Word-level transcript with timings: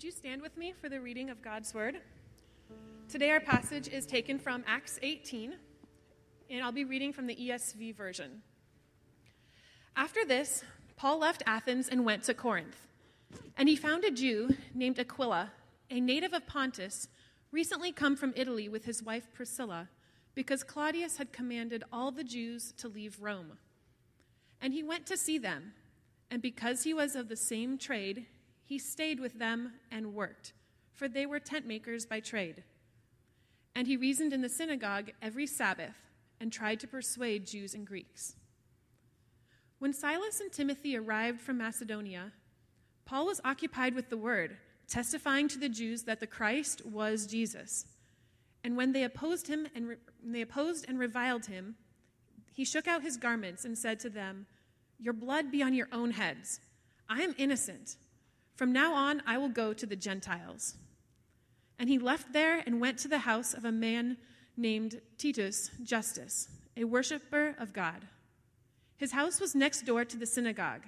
Would 0.00 0.06
you 0.06 0.12
stand 0.12 0.40
with 0.40 0.56
me 0.56 0.72
for 0.72 0.88
the 0.88 0.98
reading 0.98 1.28
of 1.28 1.42
God's 1.42 1.74
Word? 1.74 1.98
Today, 3.10 3.28
our 3.32 3.38
passage 3.38 3.86
is 3.86 4.06
taken 4.06 4.38
from 4.38 4.64
Acts 4.66 4.98
18, 5.02 5.54
and 6.48 6.64
I'll 6.64 6.72
be 6.72 6.86
reading 6.86 7.12
from 7.12 7.26
the 7.26 7.36
ESV 7.36 7.94
version. 7.94 8.40
After 9.94 10.24
this, 10.24 10.64
Paul 10.96 11.18
left 11.18 11.42
Athens 11.46 11.86
and 11.86 12.06
went 12.06 12.22
to 12.22 12.32
Corinth. 12.32 12.86
And 13.58 13.68
he 13.68 13.76
found 13.76 14.04
a 14.04 14.10
Jew 14.10 14.56
named 14.72 14.98
Aquila, 14.98 15.52
a 15.90 16.00
native 16.00 16.32
of 16.32 16.46
Pontus, 16.46 17.08
recently 17.52 17.92
come 17.92 18.16
from 18.16 18.32
Italy 18.36 18.70
with 18.70 18.86
his 18.86 19.02
wife 19.02 19.28
Priscilla, 19.34 19.90
because 20.34 20.64
Claudius 20.64 21.18
had 21.18 21.30
commanded 21.30 21.84
all 21.92 22.10
the 22.10 22.24
Jews 22.24 22.72
to 22.78 22.88
leave 22.88 23.20
Rome. 23.20 23.58
And 24.62 24.72
he 24.72 24.82
went 24.82 25.04
to 25.08 25.18
see 25.18 25.36
them, 25.36 25.74
and 26.30 26.40
because 26.40 26.84
he 26.84 26.94
was 26.94 27.14
of 27.14 27.28
the 27.28 27.36
same 27.36 27.76
trade, 27.76 28.24
he 28.70 28.78
stayed 28.78 29.18
with 29.18 29.36
them 29.40 29.72
and 29.90 30.14
worked, 30.14 30.52
for 30.94 31.08
they 31.08 31.26
were 31.26 31.40
tent 31.40 31.66
makers 31.66 32.06
by 32.06 32.20
trade. 32.20 32.62
And 33.74 33.88
he 33.88 33.96
reasoned 33.96 34.32
in 34.32 34.42
the 34.42 34.48
synagogue 34.48 35.10
every 35.20 35.48
Sabbath 35.48 35.96
and 36.38 36.52
tried 36.52 36.78
to 36.78 36.86
persuade 36.86 37.48
Jews 37.48 37.74
and 37.74 37.84
Greeks. 37.84 38.36
When 39.80 39.92
Silas 39.92 40.38
and 40.38 40.52
Timothy 40.52 40.96
arrived 40.96 41.40
from 41.40 41.58
Macedonia, 41.58 42.30
Paul 43.04 43.26
was 43.26 43.40
occupied 43.44 43.96
with 43.96 44.08
the 44.08 44.16
word, 44.16 44.56
testifying 44.86 45.48
to 45.48 45.58
the 45.58 45.68
Jews 45.68 46.04
that 46.04 46.20
the 46.20 46.28
Christ 46.28 46.86
was 46.86 47.26
Jesus. 47.26 47.86
And 48.62 48.76
when 48.76 48.92
they 48.92 49.02
opposed 49.02 49.48
him 49.48 49.66
and 49.74 49.88
re- 49.88 49.96
they 50.22 50.42
opposed 50.42 50.84
and 50.88 50.96
reviled 50.96 51.46
him, 51.46 51.74
he 52.52 52.64
shook 52.64 52.86
out 52.86 53.02
his 53.02 53.16
garments 53.16 53.64
and 53.64 53.76
said 53.76 53.98
to 53.98 54.10
them, 54.10 54.46
"Your 55.00 55.12
blood 55.12 55.50
be 55.50 55.60
on 55.60 55.74
your 55.74 55.88
own 55.90 56.12
heads. 56.12 56.60
I 57.08 57.22
am 57.22 57.34
innocent. 57.36 57.96
From 58.60 58.72
now 58.72 58.92
on, 58.92 59.22
I 59.26 59.38
will 59.38 59.48
go 59.48 59.72
to 59.72 59.86
the 59.86 59.96
Gentiles. 59.96 60.74
And 61.78 61.88
he 61.88 61.98
left 61.98 62.34
there 62.34 62.62
and 62.66 62.78
went 62.78 62.98
to 62.98 63.08
the 63.08 63.20
house 63.20 63.54
of 63.54 63.64
a 63.64 63.72
man 63.72 64.18
named 64.54 65.00
Titus 65.16 65.70
Justus, 65.82 66.46
a 66.76 66.84
worshiper 66.84 67.54
of 67.58 67.72
God. 67.72 68.06
His 68.98 69.12
house 69.12 69.40
was 69.40 69.54
next 69.54 69.86
door 69.86 70.04
to 70.04 70.18
the 70.18 70.26
synagogue. 70.26 70.82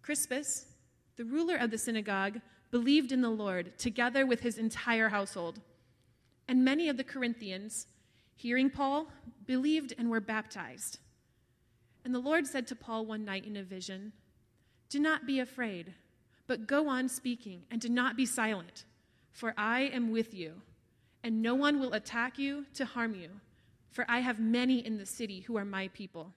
Crispus, 0.00 0.68
the 1.16 1.24
ruler 1.26 1.54
of 1.54 1.70
the 1.70 1.76
synagogue, 1.76 2.40
believed 2.70 3.12
in 3.12 3.20
the 3.20 3.28
Lord, 3.28 3.78
together 3.78 4.24
with 4.24 4.40
his 4.40 4.56
entire 4.56 5.10
household. 5.10 5.60
And 6.48 6.64
many 6.64 6.88
of 6.88 6.96
the 6.96 7.04
Corinthians, 7.04 7.88
hearing 8.36 8.70
Paul, 8.70 9.08
believed 9.44 9.92
and 9.98 10.08
were 10.08 10.18
baptized. 10.18 10.98
And 12.06 12.14
the 12.14 12.20
Lord 12.20 12.46
said 12.46 12.66
to 12.68 12.74
Paul 12.74 13.04
one 13.04 13.26
night 13.26 13.44
in 13.44 13.58
a 13.58 13.62
vision, 13.62 14.14
Do 14.88 14.98
not 14.98 15.26
be 15.26 15.40
afraid. 15.40 15.92
But 16.50 16.66
go 16.66 16.88
on 16.88 17.08
speaking, 17.08 17.62
and 17.70 17.80
do 17.80 17.88
not 17.88 18.16
be 18.16 18.26
silent, 18.26 18.84
for 19.30 19.54
I 19.56 19.82
am 19.82 20.10
with 20.10 20.34
you, 20.34 20.62
and 21.22 21.40
no 21.40 21.54
one 21.54 21.78
will 21.78 21.92
attack 21.92 22.40
you 22.40 22.66
to 22.74 22.84
harm 22.84 23.14
you, 23.14 23.28
for 23.92 24.04
I 24.08 24.18
have 24.18 24.40
many 24.40 24.84
in 24.84 24.98
the 24.98 25.06
city 25.06 25.42
who 25.42 25.56
are 25.56 25.64
my 25.64 25.86
people. 25.94 26.32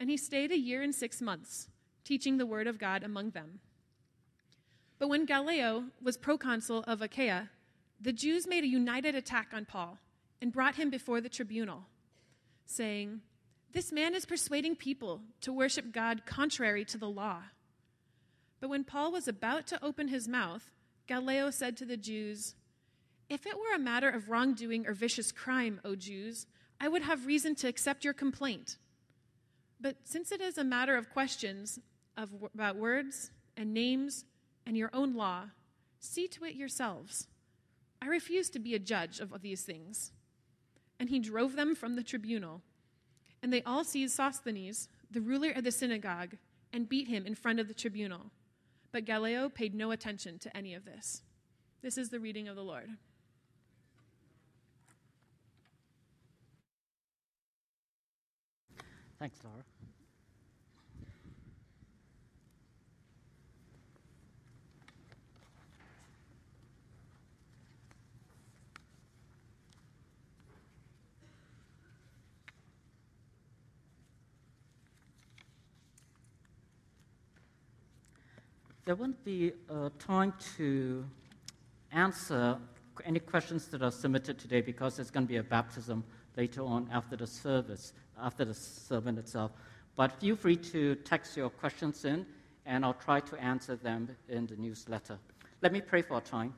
And 0.00 0.08
he 0.08 0.16
stayed 0.16 0.50
a 0.50 0.58
year 0.58 0.80
and 0.80 0.94
six 0.94 1.20
months, 1.20 1.68
teaching 2.04 2.38
the 2.38 2.46
word 2.46 2.66
of 2.66 2.78
God 2.78 3.02
among 3.02 3.32
them. 3.32 3.60
But 4.98 5.08
when 5.08 5.26
Gallio 5.26 5.84
was 6.02 6.16
proconsul 6.16 6.82
of 6.86 7.02
Achaia, 7.02 7.50
the 8.00 8.14
Jews 8.14 8.46
made 8.46 8.64
a 8.64 8.66
united 8.66 9.14
attack 9.14 9.48
on 9.52 9.66
Paul 9.66 9.98
and 10.40 10.54
brought 10.54 10.76
him 10.76 10.88
before 10.88 11.20
the 11.20 11.28
tribunal, 11.28 11.82
saying, 12.64 13.20
This 13.74 13.92
man 13.92 14.14
is 14.14 14.24
persuading 14.24 14.76
people 14.76 15.20
to 15.42 15.52
worship 15.52 15.92
God 15.92 16.24
contrary 16.24 16.86
to 16.86 16.96
the 16.96 17.10
law. 17.10 17.42
But 18.62 18.70
when 18.70 18.84
Paul 18.84 19.10
was 19.10 19.26
about 19.26 19.66
to 19.66 19.84
open 19.84 20.06
his 20.06 20.28
mouth, 20.28 20.70
Gallio 21.08 21.50
said 21.50 21.76
to 21.78 21.84
the 21.84 21.96
Jews, 21.96 22.54
If 23.28 23.44
it 23.44 23.58
were 23.58 23.74
a 23.74 23.78
matter 23.78 24.08
of 24.08 24.28
wrongdoing 24.30 24.86
or 24.86 24.94
vicious 24.94 25.32
crime, 25.32 25.80
O 25.84 25.96
Jews, 25.96 26.46
I 26.80 26.86
would 26.86 27.02
have 27.02 27.26
reason 27.26 27.56
to 27.56 27.66
accept 27.66 28.04
your 28.04 28.14
complaint. 28.14 28.76
But 29.80 29.96
since 30.04 30.30
it 30.30 30.40
is 30.40 30.58
a 30.58 30.64
matter 30.64 30.96
of 30.96 31.10
questions 31.10 31.80
of, 32.16 32.30
about 32.54 32.76
words 32.76 33.32
and 33.56 33.74
names 33.74 34.26
and 34.64 34.76
your 34.76 34.90
own 34.92 35.16
law, 35.16 35.46
see 35.98 36.28
to 36.28 36.44
it 36.44 36.54
yourselves. 36.54 37.26
I 38.00 38.06
refuse 38.06 38.48
to 38.50 38.60
be 38.60 38.76
a 38.76 38.78
judge 38.78 39.18
of 39.18 39.42
these 39.42 39.62
things. 39.62 40.12
And 41.00 41.08
he 41.08 41.18
drove 41.18 41.56
them 41.56 41.74
from 41.74 41.96
the 41.96 42.04
tribunal. 42.04 42.62
And 43.42 43.52
they 43.52 43.64
all 43.64 43.82
seized 43.82 44.14
Sosthenes, 44.14 44.88
the 45.10 45.20
ruler 45.20 45.50
of 45.50 45.64
the 45.64 45.72
synagogue, 45.72 46.36
and 46.72 46.88
beat 46.88 47.08
him 47.08 47.26
in 47.26 47.34
front 47.34 47.58
of 47.58 47.66
the 47.66 47.74
tribunal. 47.74 48.30
But 48.92 49.06
Gallio 49.06 49.48
paid 49.48 49.74
no 49.74 49.90
attention 49.90 50.38
to 50.40 50.54
any 50.56 50.74
of 50.74 50.84
this. 50.84 51.22
This 51.80 51.96
is 51.96 52.10
the 52.10 52.20
reading 52.20 52.46
of 52.46 52.56
the 52.56 52.62
Lord. 52.62 52.90
Thanks, 59.18 59.38
Laura. 59.42 59.64
There 78.92 78.96
won't 78.98 79.24
be 79.24 79.52
a 79.70 79.88
time 79.98 80.34
to 80.54 81.02
answer 81.92 82.58
any 83.06 83.20
questions 83.20 83.66
that 83.68 83.80
are 83.80 83.90
submitted 83.90 84.38
today 84.38 84.60
because 84.60 84.96
there's 84.96 85.10
going 85.10 85.24
to 85.24 85.28
be 85.32 85.38
a 85.38 85.42
baptism 85.42 86.04
later 86.36 86.60
on 86.60 86.86
after 86.92 87.16
the 87.16 87.26
service, 87.26 87.94
after 88.20 88.44
the 88.44 88.52
sermon 88.52 89.16
itself. 89.16 89.52
But 89.96 90.20
feel 90.20 90.36
free 90.36 90.56
to 90.56 90.96
text 90.96 91.38
your 91.38 91.48
questions 91.48 92.04
in, 92.04 92.26
and 92.66 92.84
I'll 92.84 92.92
try 92.92 93.20
to 93.20 93.36
answer 93.42 93.76
them 93.76 94.14
in 94.28 94.46
the 94.46 94.56
newsletter. 94.56 95.16
Let 95.62 95.72
me 95.72 95.80
pray 95.80 96.02
for 96.02 96.18
a 96.18 96.20
time. 96.20 96.52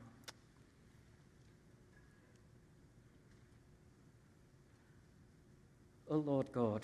O 6.09 6.15
oh 6.15 6.17
Lord 6.17 6.51
God, 6.51 6.81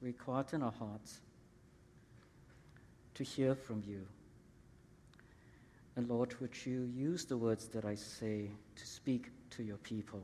we 0.00 0.12
quieten 0.12 0.62
our 0.62 0.70
hearts 0.78 1.22
to 3.16 3.24
hear 3.24 3.54
from 3.54 3.82
you. 3.86 4.06
And 5.96 6.08
Lord, 6.08 6.38
would 6.40 6.66
you 6.66 6.90
use 6.94 7.24
the 7.24 7.36
words 7.36 7.68
that 7.68 7.86
I 7.86 7.94
say 7.94 8.50
to 8.76 8.86
speak 8.86 9.30
to 9.50 9.62
your 9.62 9.78
people? 9.78 10.22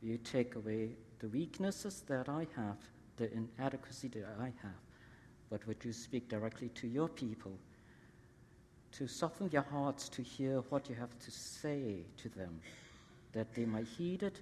Will 0.00 0.08
You 0.08 0.18
take 0.18 0.56
away 0.56 0.90
the 1.18 1.28
weaknesses 1.28 2.02
that 2.08 2.30
I 2.30 2.46
have, 2.56 2.78
the 3.18 3.30
inadequacy 3.32 4.08
that 4.08 4.36
I 4.40 4.46
have, 4.62 4.80
but 5.50 5.66
would 5.66 5.84
you 5.84 5.92
speak 5.92 6.28
directly 6.30 6.70
to 6.70 6.88
your 6.88 7.08
people 7.08 7.52
to 8.92 9.06
soften 9.06 9.48
their 9.48 9.60
hearts 9.60 10.08
to 10.08 10.22
hear 10.22 10.60
what 10.70 10.88
you 10.88 10.94
have 10.94 11.16
to 11.18 11.30
say 11.30 12.04
to 12.16 12.28
them, 12.30 12.58
that 13.32 13.54
they 13.54 13.66
might 13.66 13.86
heed 13.86 14.22
it 14.22 14.40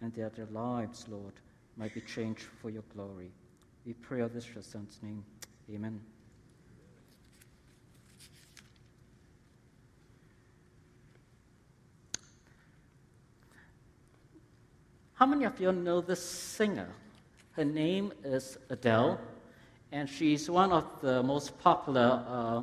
and 0.00 0.12
that 0.14 0.34
their 0.34 0.48
lives, 0.50 1.06
Lord, 1.08 1.34
might 1.76 1.94
be 1.94 2.00
changed 2.00 2.44
for 2.62 2.70
your 2.70 2.84
glory. 2.94 3.30
We 3.84 3.92
pray 3.92 4.20
of 4.20 4.32
this 4.32 4.48
your 4.54 4.62
son's 4.62 4.98
name. 5.02 5.22
Amen. 5.72 6.00
How 15.16 15.24
many 15.24 15.46
of 15.46 15.58
you 15.58 15.72
know 15.72 16.02
this 16.02 16.22
singer? 16.22 16.88
Her 17.52 17.64
name 17.64 18.12
is 18.22 18.58
Adele, 18.68 19.18
and 19.90 20.06
she's 20.06 20.50
one 20.50 20.72
of 20.72 20.84
the 21.00 21.22
most 21.22 21.58
popular 21.58 22.22
uh, 22.28 22.62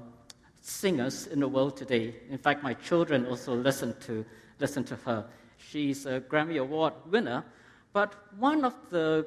singers 0.62 1.26
in 1.26 1.40
the 1.40 1.48
world 1.48 1.76
today. 1.76 2.14
In 2.30 2.38
fact, 2.38 2.62
my 2.62 2.76
children 2.76 3.26
also 3.26 3.56
listen 3.56 3.96
to, 4.02 4.24
listen 4.60 4.84
to 4.84 4.96
her. 4.98 5.26
She's 5.58 6.06
a 6.06 6.22
Grammy 6.22 6.62
Award 6.62 6.94
winner, 7.10 7.44
but 7.92 8.14
one 8.38 8.64
of 8.64 8.76
the 8.92 9.26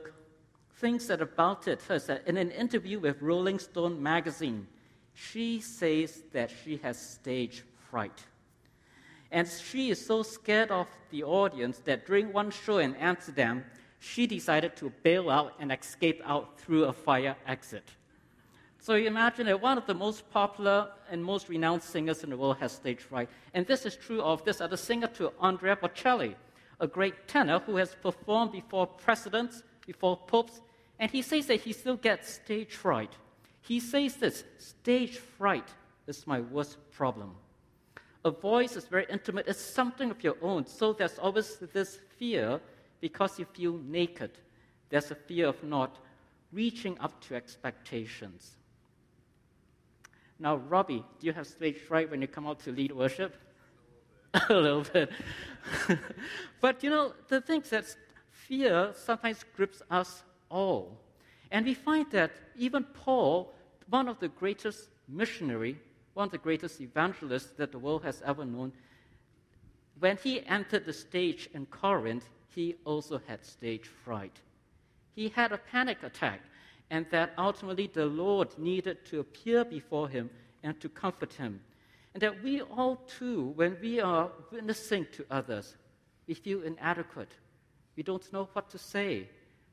things 0.76 1.08
that 1.08 1.20
about 1.20 1.66
it 1.66 1.80
is 1.90 2.06
that 2.06 2.28
in 2.28 2.36
an 2.36 2.52
interview 2.52 3.00
with 3.00 3.20
Rolling 3.20 3.58
Stone 3.58 4.00
magazine, 4.00 4.68
she 5.14 5.58
says 5.58 6.22
that 6.30 6.52
she 6.62 6.76
has 6.76 6.96
stage 6.96 7.64
fright. 7.90 8.22
And 9.30 9.48
she 9.48 9.90
is 9.90 10.04
so 10.04 10.22
scared 10.22 10.70
of 10.70 10.86
the 11.10 11.24
audience 11.24 11.78
that 11.84 12.06
during 12.06 12.32
one 12.32 12.50
show 12.50 12.78
in 12.78 12.94
Amsterdam, 12.96 13.64
she 13.98 14.26
decided 14.26 14.76
to 14.76 14.92
bail 15.02 15.30
out 15.30 15.54
and 15.58 15.72
escape 15.72 16.22
out 16.24 16.58
through 16.58 16.84
a 16.84 16.92
fire 16.92 17.36
exit. 17.46 17.90
So 18.78 18.94
you 18.94 19.08
imagine 19.08 19.46
that 19.46 19.60
one 19.60 19.78
of 19.78 19.86
the 19.86 19.94
most 19.94 20.30
popular 20.30 20.92
and 21.10 21.24
most 21.24 21.48
renowned 21.48 21.82
singers 21.82 22.22
in 22.22 22.30
the 22.30 22.36
world 22.36 22.58
has 22.58 22.70
stage 22.70 23.00
fright. 23.00 23.28
And 23.52 23.66
this 23.66 23.84
is 23.84 23.96
true 23.96 24.22
of 24.22 24.44
this 24.44 24.60
other 24.60 24.76
singer 24.76 25.08
too, 25.08 25.32
Andrea 25.40 25.74
Bocelli, 25.74 26.36
a 26.78 26.86
great 26.86 27.26
tenor 27.26 27.58
who 27.58 27.76
has 27.76 27.96
performed 27.96 28.52
before 28.52 28.86
presidents, 28.86 29.64
before 29.84 30.16
popes, 30.16 30.60
and 31.00 31.10
he 31.10 31.20
says 31.20 31.46
that 31.46 31.62
he 31.62 31.72
still 31.72 31.96
gets 31.96 32.34
stage 32.34 32.74
fright. 32.74 33.12
He 33.60 33.80
says 33.80 34.16
this 34.16 34.44
stage 34.58 35.18
fright 35.18 35.68
is 36.06 36.26
my 36.26 36.40
worst 36.40 36.76
problem. 36.92 37.34
A 38.26 38.30
voice 38.32 38.74
is 38.74 38.86
very 38.88 39.06
intimate, 39.08 39.46
it's 39.46 39.60
something 39.60 40.10
of 40.10 40.24
your 40.24 40.34
own. 40.42 40.66
So 40.66 40.92
there's 40.92 41.16
always 41.16 41.58
this 41.72 42.00
fear 42.18 42.60
because 43.00 43.38
you 43.38 43.44
feel 43.44 43.78
naked. 43.86 44.32
There's 44.88 45.12
a 45.12 45.14
fear 45.14 45.46
of 45.46 45.62
not 45.62 45.98
reaching 46.52 46.98
up 46.98 47.20
to 47.28 47.36
expectations. 47.36 48.56
Now, 50.40 50.56
Robbie, 50.56 51.04
do 51.20 51.26
you 51.28 51.32
have 51.34 51.46
stage 51.46 51.78
fright 51.78 52.10
when 52.10 52.20
you 52.20 52.26
come 52.26 52.48
out 52.48 52.58
to 52.64 52.72
lead 52.72 52.90
worship? 52.90 53.36
a 54.48 54.54
little 54.54 54.82
bit. 54.82 55.08
but 56.60 56.82
you 56.82 56.90
know, 56.90 57.12
the 57.28 57.40
thing 57.40 57.62
is 57.62 57.70
that 57.70 57.96
fear 58.32 58.90
sometimes 58.96 59.44
grips 59.54 59.82
us 59.88 60.24
all. 60.50 60.98
And 61.52 61.64
we 61.64 61.74
find 61.74 62.10
that 62.10 62.32
even 62.56 62.82
Paul, 62.82 63.54
one 63.88 64.08
of 64.08 64.18
the 64.18 64.28
greatest 64.28 64.88
missionary, 65.08 65.78
one 66.16 66.24
of 66.24 66.32
the 66.32 66.38
greatest 66.38 66.80
evangelists 66.80 67.52
that 67.58 67.72
the 67.72 67.78
world 67.78 68.02
has 68.02 68.22
ever 68.24 68.42
known, 68.42 68.72
when 69.98 70.16
he 70.16 70.44
entered 70.46 70.86
the 70.86 70.92
stage 70.92 71.46
in 71.52 71.66
Corinth, 71.66 72.24
he 72.54 72.74
also 72.86 73.20
had 73.26 73.44
stage 73.44 73.86
fright. 74.02 74.40
He 75.14 75.28
had 75.28 75.52
a 75.52 75.58
panic 75.58 76.02
attack, 76.02 76.40
and 76.88 77.04
that 77.10 77.34
ultimately 77.36 77.90
the 77.92 78.06
Lord 78.06 78.48
needed 78.58 79.04
to 79.10 79.20
appear 79.20 79.62
before 79.62 80.08
him 80.08 80.30
and 80.62 80.80
to 80.80 80.88
comfort 80.88 81.34
him. 81.34 81.60
And 82.14 82.22
that 82.22 82.42
we 82.42 82.62
all 82.62 82.96
too, 83.18 83.52
when 83.54 83.76
we 83.82 84.00
are 84.00 84.30
witnessing 84.50 85.06
to 85.12 85.26
others, 85.30 85.76
we 86.26 86.32
feel 86.32 86.62
inadequate. 86.62 87.32
We 87.94 88.02
don't 88.02 88.32
know 88.32 88.48
what 88.54 88.70
to 88.70 88.78
say. 88.78 89.28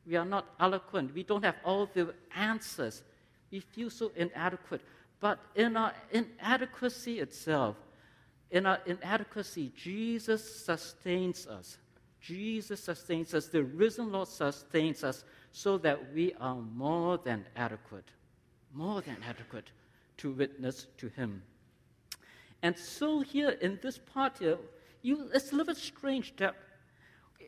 We 0.05 0.17
are 0.17 0.25
not 0.25 0.53
eloquent. 0.59 1.13
We 1.13 1.23
don't 1.23 1.45
have 1.45 1.55
all 1.63 1.89
the 1.93 2.13
answers. 2.35 3.01
We 3.49 3.61
feel 3.61 3.89
so 3.89 4.11
inadequate. 4.17 4.81
But 5.23 5.39
in 5.55 5.77
our 5.77 5.93
inadequacy 6.11 7.21
itself, 7.21 7.77
in 8.51 8.65
our 8.65 8.79
inadequacy, 8.85 9.71
Jesus 9.73 10.65
sustains 10.65 11.47
us. 11.47 11.77
Jesus 12.19 12.83
sustains 12.83 13.33
us. 13.33 13.47
The 13.47 13.63
risen 13.63 14.11
Lord 14.11 14.27
sustains 14.27 15.01
us 15.01 15.23
so 15.53 15.77
that 15.77 16.13
we 16.13 16.33
are 16.41 16.57
more 16.57 17.17
than 17.17 17.45
adequate, 17.55 18.09
more 18.73 18.99
than 18.99 19.15
adequate 19.25 19.71
to 20.17 20.31
witness 20.31 20.87
to 20.97 21.07
Him. 21.07 21.41
And 22.61 22.77
so, 22.77 23.21
here 23.21 23.51
in 23.61 23.79
this 23.81 23.97
part 23.97 24.39
here, 24.39 24.57
you, 25.03 25.29
it's 25.33 25.53
a 25.53 25.55
little 25.55 25.73
bit 25.73 25.81
strange 25.81 26.35
that 26.35 26.53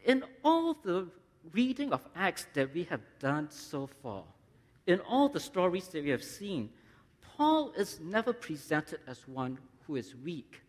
in 0.06 0.24
all 0.46 0.76
the 0.76 1.08
reading 1.52 1.92
of 1.92 2.08
Acts 2.16 2.48
that 2.54 2.74
we 2.74 2.86
have 2.86 3.02
done 3.20 3.52
so 3.52 3.90
far, 4.02 4.24
in 4.88 5.02
all 5.02 5.28
the 5.28 5.42
stories 5.42 5.90
that 5.90 6.06
we 6.06 6.12
have 6.12 6.24
seen, 6.24 6.70
Paul 7.38 7.74
is 7.78 8.00
never 8.00 8.32
presented 8.32 9.00
as 9.08 9.28
one 9.28 9.58
who 9.86 9.98
is 9.98 10.16
weak, 10.16 10.62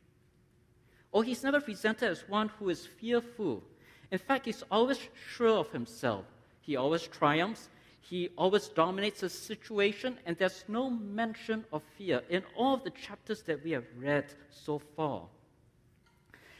or 1.12 1.22
he's 1.22 1.44
never 1.44 1.60
presented 1.60 2.10
as 2.10 2.28
one 2.28 2.48
who 2.58 2.68
is 2.70 2.86
fearful. 2.86 3.62
In 4.10 4.18
fact, 4.18 4.46
he's 4.46 4.64
always 4.70 4.98
sure 5.34 5.58
of 5.58 5.70
himself. 5.70 6.24
He 6.60 6.76
always 6.76 7.06
triumphs. 7.06 7.68
He 8.00 8.30
always 8.36 8.68
dominates 8.68 9.20
the 9.20 9.28
situation, 9.28 10.18
and 10.26 10.36
there's 10.36 10.64
no 10.68 10.90
mention 10.90 11.64
of 11.72 11.82
fear 11.96 12.22
in 12.28 12.42
all 12.56 12.74
of 12.74 12.84
the 12.84 12.90
chapters 12.90 13.42
that 13.42 13.62
we 13.64 13.72
have 13.72 13.86
read 13.98 14.26
so 14.50 14.78
far. 14.78 15.22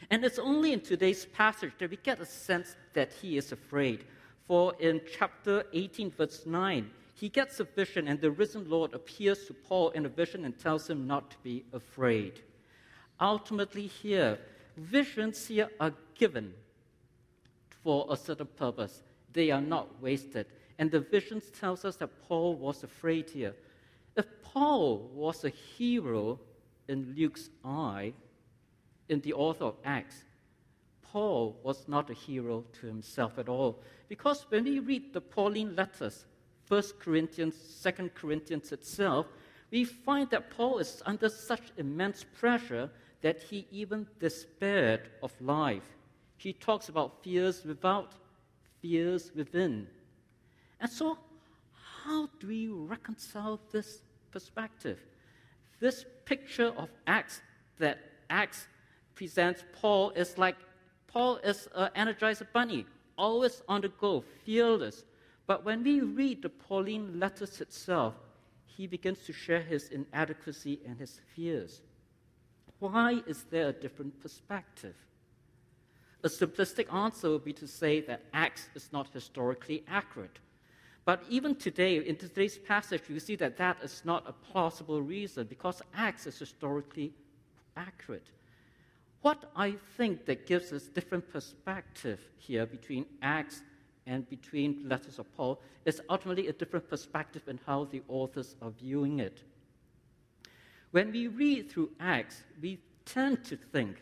And 0.09 0.23
it's 0.23 0.39
only 0.39 0.73
in 0.73 0.81
today's 0.81 1.25
passage 1.25 1.71
that 1.79 1.89
we 1.89 1.97
get 1.97 2.19
a 2.19 2.25
sense 2.25 2.75
that 2.93 3.13
he 3.13 3.37
is 3.37 3.51
afraid. 3.51 4.05
For 4.47 4.73
in 4.79 5.01
chapter 5.17 5.65
18, 5.73 6.11
verse 6.11 6.45
9, 6.45 6.89
he 7.19 7.29
gets 7.29 7.59
a 7.59 7.63
vision, 7.63 8.07
and 8.07 8.21
the 8.21 8.29
risen 8.29 8.69
Lord 8.69 8.93
appears 8.93 9.45
to 9.45 9.53
Paul 9.53 9.89
in 9.89 10.05
a 10.05 10.09
vision 10.09 10.45
and 10.45 10.57
tells 10.57 10.87
him 10.87 11.07
not 11.07 11.31
to 11.31 11.37
be 11.41 11.65
afraid. 11.73 12.41
Ultimately, 13.19 13.87
here, 13.87 14.37
visions 14.77 15.47
here 15.47 15.67
are 15.79 15.93
given 16.13 16.53
for 17.83 18.05
a 18.11 18.15
certain 18.15 18.45
purpose. 18.55 19.01
They 19.33 19.49
are 19.49 19.61
not 19.61 19.99
wasted. 19.99 20.45
And 20.77 20.91
the 20.91 20.99
visions 20.99 21.49
tells 21.49 21.85
us 21.85 21.95
that 21.95 22.21
Paul 22.27 22.53
was 22.53 22.83
afraid 22.83 23.31
here. 23.31 23.55
If 24.15 24.27
Paul 24.43 25.09
was 25.11 25.43
a 25.43 25.49
hero 25.49 26.39
in 26.87 27.15
Luke's 27.17 27.49
eye, 27.65 28.13
in 29.09 29.21
the 29.21 29.33
author 29.33 29.65
of 29.65 29.77
Acts, 29.83 30.23
Paul 31.01 31.57
was 31.63 31.87
not 31.87 32.11
a 32.11 32.13
hero 32.13 32.63
to 32.73 32.85
himself 32.85 33.39
at 33.39 33.49
all. 33.49 33.81
Because 34.07 34.45
when 34.49 34.65
we 34.65 34.77
read 34.77 35.13
the 35.13 35.21
Pauline 35.21 35.75
letters, 35.75 36.25
1 36.67 36.83
Corinthians, 36.99 37.55
2 37.83 38.09
Corinthians 38.13 38.71
itself, 38.71 39.27
we 39.71 39.83
find 39.83 40.29
that 40.29 40.49
Paul 40.49 40.79
is 40.79 41.01
under 41.05 41.29
such 41.29 41.71
immense 41.77 42.23
pressure 42.23 42.89
that 43.21 43.43
he 43.43 43.65
even 43.71 44.07
despaired 44.19 45.09
of 45.23 45.33
life. 45.41 45.95
He 46.37 46.53
talks 46.53 46.89
about 46.89 47.23
fears 47.23 47.63
without, 47.65 48.13
fears 48.81 49.31
within. 49.35 49.87
And 50.79 50.89
so, 50.89 51.17
how 52.03 52.29
do 52.39 52.47
we 52.47 52.67
reconcile 52.67 53.59
this 53.71 54.01
perspective? 54.31 54.99
This 55.79 56.05
picture 56.25 56.73
of 56.77 56.89
Acts 57.07 57.41
that 57.79 57.99
Acts 58.29 58.67
presents 59.15 59.63
Paul 59.81 60.11
is 60.11 60.37
like 60.37 60.55
Paul 61.07 61.37
is 61.37 61.67
an 61.73 61.89
energizer 61.95 62.47
bunny, 62.53 62.85
always 63.17 63.63
on 63.67 63.81
the 63.81 63.89
go, 63.89 64.23
fearless. 64.45 65.03
But 65.47 65.63
when 65.63 65.83
we 65.83 66.01
read 66.01 66.41
the 66.41 66.49
Pauline 66.49 67.19
letters 67.19 67.61
itself, 67.61 68.13
he 68.65 68.85
begins 68.85 69.25
to 69.25 69.33
share 69.33 69.61
his 69.61 69.87
inadequacy 69.87 70.81
and 70.85 70.99
his 70.99 71.21
fears. 71.33 71.81
Why 72.79 73.23
is 73.25 73.45
there 73.49 73.69
a 73.69 73.73
different 73.73 74.21
perspective? 74.21 74.95
A 76.23 76.27
simplistic 76.27 76.93
answer 76.93 77.29
would 77.31 77.45
be 77.45 77.53
to 77.53 77.67
say 77.67 78.01
that 78.01 78.25
Acts 78.33 78.67
is 78.75 78.89
not 78.91 79.07
historically 79.13 79.83
accurate. 79.87 80.39
But 81.05 81.23
even 81.29 81.55
today, 81.55 81.97
in 82.05 82.17
today's 82.17 82.57
passage, 82.57 83.03
you 83.07 83.19
see 83.21 83.37
that 83.37 83.55
that 83.57 83.77
is 83.81 84.01
not 84.03 84.27
a 84.27 84.33
plausible 84.33 85.01
reason 85.01 85.47
because 85.47 85.81
Acts 85.95 86.27
is 86.27 86.37
historically 86.37 87.13
accurate. 87.77 88.27
What 89.21 89.49
I 89.55 89.75
think 89.95 90.25
that 90.25 90.45
gives 90.45 90.73
us 90.73 90.83
different 90.83 91.31
perspective 91.31 92.19
here 92.37 92.65
between 92.65 93.05
Acts 93.21 93.61
and 94.07 94.27
between 94.29 94.87
letters 94.87 95.19
of 95.19 95.31
Paul 95.35 95.61
is 95.85 96.01
ultimately 96.09 96.47
a 96.47 96.53
different 96.53 96.89
perspective 96.89 97.43
in 97.47 97.59
how 97.65 97.85
the 97.85 98.01
authors 98.07 98.55
are 98.61 98.71
viewing 98.71 99.19
it. 99.19 99.43
When 100.91 101.11
we 101.11 101.27
read 101.27 101.69
through 101.69 101.91
Acts, 101.99 102.43
we 102.61 102.79
tend 103.05 103.43
to 103.45 103.57
think 103.57 103.97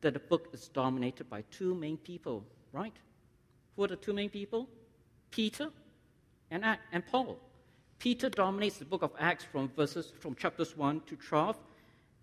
that 0.00 0.14
the 0.14 0.20
book 0.20 0.48
is 0.52 0.68
dominated 0.68 1.28
by 1.28 1.44
two 1.50 1.74
main 1.74 1.98
people, 1.98 2.44
right? 2.72 2.96
Who 3.76 3.84
are 3.84 3.88
the 3.88 3.96
two 3.96 4.14
main 4.14 4.30
people? 4.30 4.68
Peter 5.30 5.68
and, 6.50 6.64
and 6.92 7.06
Paul. 7.06 7.38
Peter 7.98 8.28
dominates 8.28 8.78
the 8.78 8.84
book 8.84 9.02
of 9.02 9.12
Acts 9.18 9.44
from 9.44 9.68
verses 9.76 10.12
from 10.18 10.34
chapters 10.34 10.76
1 10.76 11.02
to 11.06 11.16
12, 11.16 11.56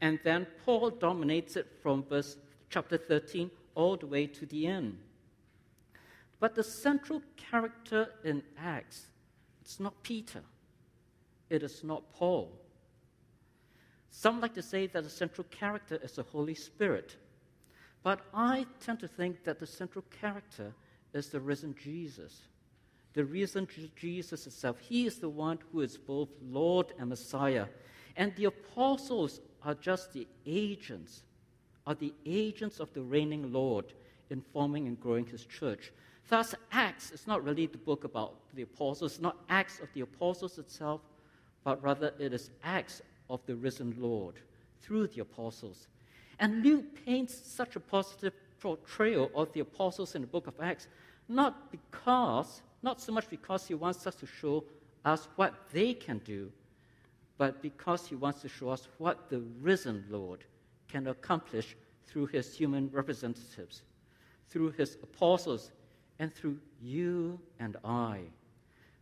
and 0.02 0.20
then 0.24 0.48
Paul 0.66 0.90
dominates 0.90 1.56
it 1.56 1.68
from 1.82 2.04
verse 2.04 2.38
chapter 2.70 2.98
13 2.98 3.52
all 3.76 3.98
the 3.98 4.08
way 4.08 4.28
to 4.28 4.46
the 4.46 4.68
end. 4.68 4.98
But 6.42 6.56
the 6.56 6.64
central 6.64 7.22
character 7.38 8.10
in 8.26 8.42
Acts, 8.60 9.06
it's 9.62 9.80
not 9.80 10.02
Peter. 10.02 10.42
It 11.52 11.62
is 11.62 11.84
not 11.84 12.12
Paul. 12.14 12.52
Some 14.10 14.42
like 14.42 14.56
to 14.56 14.64
say 14.64 14.88
that 14.88 15.04
the 15.04 15.10
central 15.10 15.46
character 15.52 16.00
is 16.04 16.14
the 16.14 16.24
Holy 16.24 16.56
Spirit. 16.56 17.16
But 18.02 18.22
I 18.34 18.66
tend 18.80 19.00
to 19.02 19.08
think 19.08 19.44
that 19.44 19.60
the 19.60 19.68
central 19.68 20.04
character 20.20 20.74
is 21.14 21.28
the 21.28 21.40
risen 21.40 21.76
Jesus. 21.80 22.42
The 23.14 23.24
risen 23.24 23.68
Jesus 23.96 24.48
itself. 24.48 24.80
He 24.80 25.06
is 25.06 25.20
the 25.20 25.30
one 25.30 25.60
who 25.72 25.82
is 25.82 25.96
both 25.96 26.30
Lord 26.42 26.88
and 26.98 27.10
Messiah. 27.10 27.68
And 28.18 28.36
the 28.36 28.46
apostles 28.46 29.42
are 29.64 29.76
just 29.76 30.12
the 30.14 30.28
agents, 30.48 31.22
are 31.86 31.94
the 31.94 32.16
agents 32.26 32.80
of 32.80 32.92
the 32.94 33.04
reigning 33.04 33.54
Lord 33.54 33.94
in 34.32 34.42
forming 34.42 34.88
and 34.88 35.00
growing 35.00 35.28
his 35.28 35.46
church. 35.46 35.92
Thus, 36.30 36.56
Acts 36.72 37.12
is 37.12 37.28
not 37.28 37.44
really 37.44 37.66
the 37.66 37.78
book 37.78 38.04
about 38.04 38.36
the 38.54 38.62
apostles, 38.62 39.20
not 39.20 39.38
Acts 39.50 39.80
of 39.80 39.90
the 39.94 40.02
apostles 40.02 40.58
itself, 40.58 41.02
but 41.64 41.84
rather 41.84 42.14
it 42.20 42.34
is 42.34 42.52
Acts 42.64 43.02
of 43.30 43.46
the 43.46 43.56
risen 43.56 43.96
Lord 44.00 44.36
through 44.82 45.08
the 45.08 45.22
apostles. 45.22 45.88
And 46.40 46.64
Luke 46.64 46.86
paints 47.06 47.40
such 47.44 47.76
a 47.76 47.80
positive 47.80 48.34
portrayal 48.60 49.30
of 49.36 49.52
the 49.54 49.60
apostles 49.60 50.16
in 50.16 50.22
the 50.22 50.28
book 50.28 50.48
of 50.48 50.60
Acts, 50.60 50.88
not 51.28 51.72
because, 51.72 52.62
not 52.82 53.02
so 53.02 53.12
much 53.12 53.30
because 53.30 53.68
he 53.68 53.74
wants 53.74 54.08
us 54.08 54.16
to 54.16 54.26
show 54.26 54.64
us 55.06 55.28
what 55.36 55.54
they 55.72 55.94
can 55.94 56.20
do, 56.20 56.52
but 57.38 57.62
because 57.62 58.08
he 58.08 58.16
wants 58.16 58.42
to 58.42 58.50
show 58.50 58.70
us 58.70 58.88
what 58.98 59.30
the 59.30 59.40
risen 59.62 60.06
Lord 60.10 60.46
can 60.88 61.08
accomplish 61.08 61.76
through 62.06 62.28
his 62.28 62.56
human 62.56 62.90
representatives, 62.92 63.84
through 64.50 64.72
his 64.72 64.98
apostles, 65.02 65.72
and 66.22 66.32
through 66.32 66.60
you 66.80 67.40
and 67.60 67.78
I. 67.84 68.20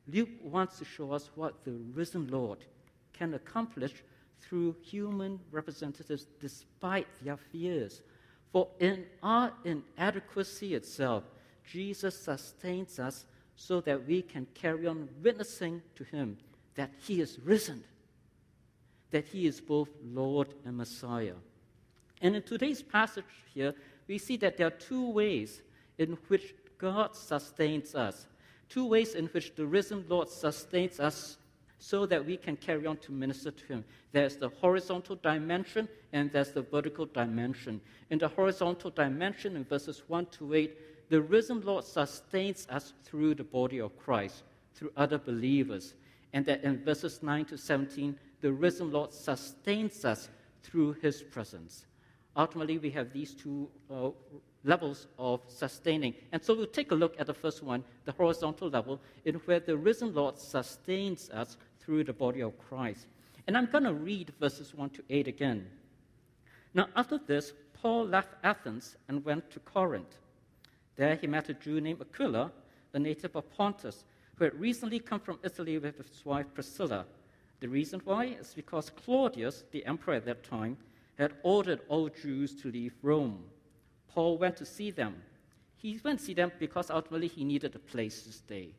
Luke 0.08 0.30
wants 0.42 0.80
to 0.80 0.86
show 0.86 1.12
us 1.12 1.30
what 1.36 1.66
the 1.66 1.74
risen 1.94 2.30
Lord 2.30 2.60
can 3.12 3.34
accomplish 3.34 3.94
through 4.42 4.78
human 4.82 5.38
representatives 5.52 6.28
despite 6.40 7.08
their 7.22 7.36
fears. 7.36 8.02
For 8.54 8.70
in 8.80 9.06
our 9.22 9.52
inadequacy 9.66 10.74
itself, 10.74 11.26
Jesus 11.70 12.18
sustains 12.18 13.00
us 13.00 13.26
so 13.58 13.82
that 13.82 14.08
we 14.08 14.22
can 14.22 14.48
carry 14.54 14.88
on 14.88 15.10
witnessing 15.22 15.82
to 15.96 16.06
Him 16.06 16.38
that 16.76 16.90
He 17.06 17.20
is 17.20 17.38
risen, 17.44 17.84
that 19.12 19.26
He 19.26 19.46
is 19.46 19.60
both 19.60 19.90
Lord 20.02 20.54
and 20.64 20.78
Messiah. 20.78 21.36
And 22.22 22.38
in 22.38 22.44
today's 22.44 22.82
passage 22.82 23.26
here, 23.54 23.76
we 24.08 24.18
see 24.18 24.38
that 24.38 24.56
there 24.56 24.68
are 24.68 24.72
two 24.72 25.10
ways 25.12 25.62
in 25.98 26.18
which 26.30 26.56
God 26.80 27.16
sustains 27.16 27.94
us, 27.94 28.26
two 28.70 28.88
ways 28.88 29.14
in 29.14 29.28
which 29.28 29.54
the 29.56 29.66
risen 29.66 30.06
Lord 30.08 30.30
sustains 30.30 31.00
us 31.00 31.38
so 31.78 32.06
that 32.06 32.26
we 32.26 32.38
can 32.38 32.58
carry 32.58 32.86
on 32.86 32.98
to 32.98 33.12
minister 33.12 33.52
to 33.52 33.66
Him. 33.66 33.86
There's 34.12 34.38
the 34.38 34.50
horizontal 34.50 35.18
dimension 35.18 35.88
and 36.14 36.32
there's 36.32 36.52
the 36.52 36.62
vertical 36.62 37.06
dimension. 37.06 37.82
In 38.10 38.18
the 38.18 38.28
horizontal 38.28 38.92
dimension, 38.92 39.56
in 39.56 39.66
verses 39.66 40.04
1 40.08 40.26
to 40.38 40.54
8, 40.54 41.10
the 41.10 41.22
risen 41.22 41.62
Lord 41.62 41.84
sustains 41.84 42.68
us 42.70 42.94
through 43.04 43.36
the 43.36 43.44
body 43.44 43.80
of 43.80 43.98
Christ, 43.98 44.44
through 44.74 44.92
other 44.96 45.18
believers. 45.18 45.94
And 46.34 46.46
that 46.46 46.64
in 46.64 46.84
verses 46.84 47.24
9 47.24 47.46
to 47.46 47.58
17, 47.58 48.18
the 48.42 48.52
risen 48.52 48.92
Lord 48.92 49.14
sustains 49.14 50.06
us 50.06 50.30
through 50.64 50.94
His 51.02 51.24
presence. 51.24 51.86
Ultimately, 52.36 52.78
we 52.78 52.92
have 52.92 53.12
these 53.12 53.34
two 53.34 53.70
uh, 53.90 54.10
levels 54.64 55.08
of 55.18 55.42
sustaining. 55.48 56.14
And 56.32 56.44
so 56.44 56.54
we'll 56.54 56.66
take 56.66 56.92
a 56.92 56.96
look 56.96 57.16
at 57.20 57.28
the 57.28 57.34
first 57.34 57.64
one, 57.64 57.84
the 58.06 58.12
horizontal 58.12 58.70
level, 58.70 59.00
in 59.26 59.36
where 59.36 59.60
the 59.60 59.78
risen 59.78 60.14
Lord 60.14 60.38
sustains 60.38 61.30
us 61.30 61.58
through 61.80 62.04
the 62.04 62.14
body 62.14 62.42
of 62.42 62.58
Christ. 62.60 63.08
And 63.48 63.58
I'm 63.58 63.68
going 63.68 63.86
to 63.86 63.94
read 63.94 64.34
verses 64.40 64.74
1 64.74 64.90
to 64.92 65.04
8 65.10 65.28
again. 65.28 65.68
Now, 66.74 66.88
after 66.96 67.18
this, 67.18 67.54
Paul 67.74 68.08
left 68.08 68.36
Athens 68.44 68.96
and 69.08 69.24
went 69.26 69.50
to 69.52 69.60
Corinth. 69.60 70.18
There 70.98 71.16
he 71.16 71.28
met 71.28 71.50
a 71.50 71.54
Jew 71.54 71.80
named 71.80 72.02
Aquila, 72.02 72.52
a 72.94 73.00
native 73.00 73.36
of 73.36 73.50
Pontus, 73.52 74.04
who 74.36 74.44
had 74.44 74.60
recently 74.60 75.00
come 75.00 75.20
from 75.20 75.40
Italy 75.44 75.78
with 75.78 75.98
his 75.98 76.26
wife 76.26 76.46
Priscilla. 76.54 77.06
The 77.60 77.68
reason 77.68 78.02
why 78.04 78.26
is 78.26 78.54
because 78.54 78.90
Claudius, 78.90 79.64
the 79.72 79.86
emperor 79.86 80.16
at 80.16 80.26
that 80.26 80.44
time, 80.44 80.78
had 81.18 81.34
ordered 81.44 81.82
all 81.90 82.10
Jews 82.10 82.56
to 82.62 82.72
leave 82.72 82.94
Rome. 83.02 83.44
Paul 84.14 84.38
went 84.38 84.58
to 84.58 84.66
see 84.66 84.92
them. 84.92 85.16
He 85.78 86.00
went 86.04 86.20
to 86.20 86.26
see 86.26 86.34
them 86.34 86.52
because 86.60 86.90
ultimately 86.90 87.28
he 87.28 87.44
needed 87.44 87.76
a 87.76 87.80
place 87.80 88.24
to 88.24 88.32
stay. 88.32 88.70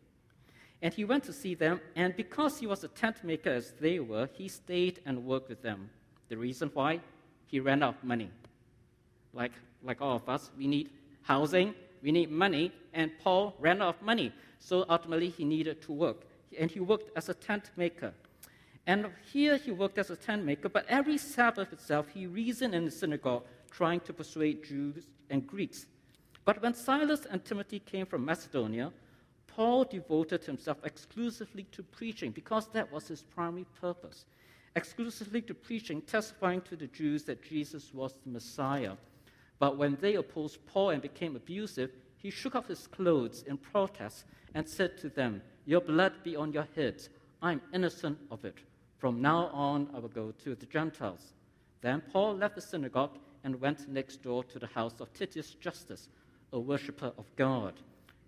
And 0.83 0.95
he 0.95 1.05
went 1.05 1.25
to 1.25 1.33
see 1.33 1.55
them, 1.55 1.81
and 1.95 2.17
because 2.17 2.59
he 2.59 2.67
was 2.67 2.85
a 2.85 2.89
tent 2.89 3.23
maker 3.23 3.51
as 3.51 3.73
they 3.81 4.01
were, 4.01 4.29
he 4.33 4.49
stayed 4.49 5.01
and 5.05 5.25
worked 5.25 5.49
with 5.49 5.63
them. 5.63 5.91
The 6.29 6.37
reason 6.37 6.71
why? 6.73 7.01
He 7.47 7.61
ran 7.61 7.83
out 7.83 7.97
of 7.97 8.05
money. 8.05 8.31
Like, 9.35 9.53
like 9.83 10.01
all 10.01 10.17
of 10.17 10.29
us, 10.29 10.51
we 10.57 10.67
need 10.67 10.91
housing, 11.23 11.75
we 12.03 12.13
need 12.13 12.31
money, 12.31 12.73
and 12.95 13.11
Paul 13.23 13.55
ran 13.59 13.83
out 13.83 13.97
of 13.97 14.03
money. 14.03 14.33
So 14.59 14.87
ultimately, 14.89 15.29
he 15.29 15.45
needed 15.45 15.83
to 15.83 15.93
work. 15.93 16.23
And 16.59 16.71
he 16.71 16.81
worked 16.81 17.11
as 17.17 17.29
a 17.29 17.35
tent 17.35 17.71
maker. 17.77 18.13
And 18.87 19.07
here 19.33 19.59
he 19.59 19.71
worked 19.71 19.99
as 19.99 20.11
a 20.11 20.17
tent 20.17 20.45
maker, 20.45 20.69
but 20.69 20.87
every 20.89 21.19
Sabbath 21.19 21.73
itself, 21.73 22.09
he 22.09 22.27
reasoned 22.27 22.75
in 22.75 22.87
the 22.87 22.91
synagogue, 22.91 23.45
trying 23.71 24.01
to 24.01 24.13
persuade 24.13 24.65
Jews 24.65 25.07
and 25.31 25.47
Greeks. 25.47 25.87
But 26.45 26.63
when 26.63 26.75
Silas 26.75 27.27
and 27.31 27.45
Timothy 27.45 27.81
came 27.81 28.07
from 28.07 28.25
Macedonia, 28.25 28.93
Paul 29.47 29.85
devoted 29.85 30.45
himself 30.45 30.79
exclusively 30.85 31.65
to 31.73 31.83
preaching 31.83 32.31
because 32.31 32.69
that 32.69 32.91
was 32.91 33.09
his 33.09 33.23
primary 33.23 33.67
purpose. 33.81 34.25
Exclusively 34.77 35.43
to 35.43 35.55
preaching, 35.55 36.01
testifying 36.03 36.61
to 36.63 36.77
the 36.77 36.87
Jews 36.87 37.25
that 37.25 37.43
Jesus 37.43 37.93
was 37.93 38.15
the 38.25 38.31
Messiah. 38.31 38.95
But 39.59 39.77
when 39.77 39.99
they 40.01 40.15
opposed 40.15 40.65
Paul 40.67 40.91
and 40.91 41.03
became 41.03 41.37
abusive, 41.37 41.91
he 42.17 42.31
shook 42.31 42.55
off 42.55 42.69
his 42.69 42.87
clothes 42.87 43.45
in 43.47 43.57
protest 43.57 44.25
and 44.55 44.69
said 44.69 44.97
to 44.99 45.09
them, 45.09 45.43
Your 45.67 45.81
blood 45.81 46.13
be 46.23 46.37
on 46.37 46.53
your 46.53 46.69
heads. 46.77 47.09
I'm 47.43 47.61
innocent 47.73 48.19
of 48.31 48.45
it. 48.45 48.59
From 48.99 49.21
now 49.21 49.47
on, 49.53 49.89
I 49.95 49.99
will 49.99 50.09
go 50.09 50.33
to 50.45 50.55
the 50.55 50.67
Gentiles. 50.67 51.33
Then 51.81 52.03
Paul 52.13 52.37
left 52.37 52.55
the 52.55 52.61
synagogue 52.61 53.19
and 53.45 53.61
went 53.61 53.89
next 53.89 54.23
door 54.23 54.45
to 54.45 54.59
the 54.59 54.67
house 54.67 55.01
of 55.01 55.13
Titius 55.13 55.55
Justus, 55.55 56.09
a 56.53 56.59
worshipper 56.59 57.13
of 57.17 57.25
God. 57.37 57.75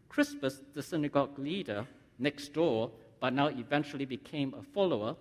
Crispus, 0.08 0.62
the 0.74 0.82
synagogue 0.82 1.38
leader 1.38 1.86
next 2.18 2.52
door, 2.52 2.90
but 3.20 3.32
now 3.32 3.48
eventually 3.48 4.04
became 4.04 4.54
a 4.54 4.62
follower, 4.62 5.16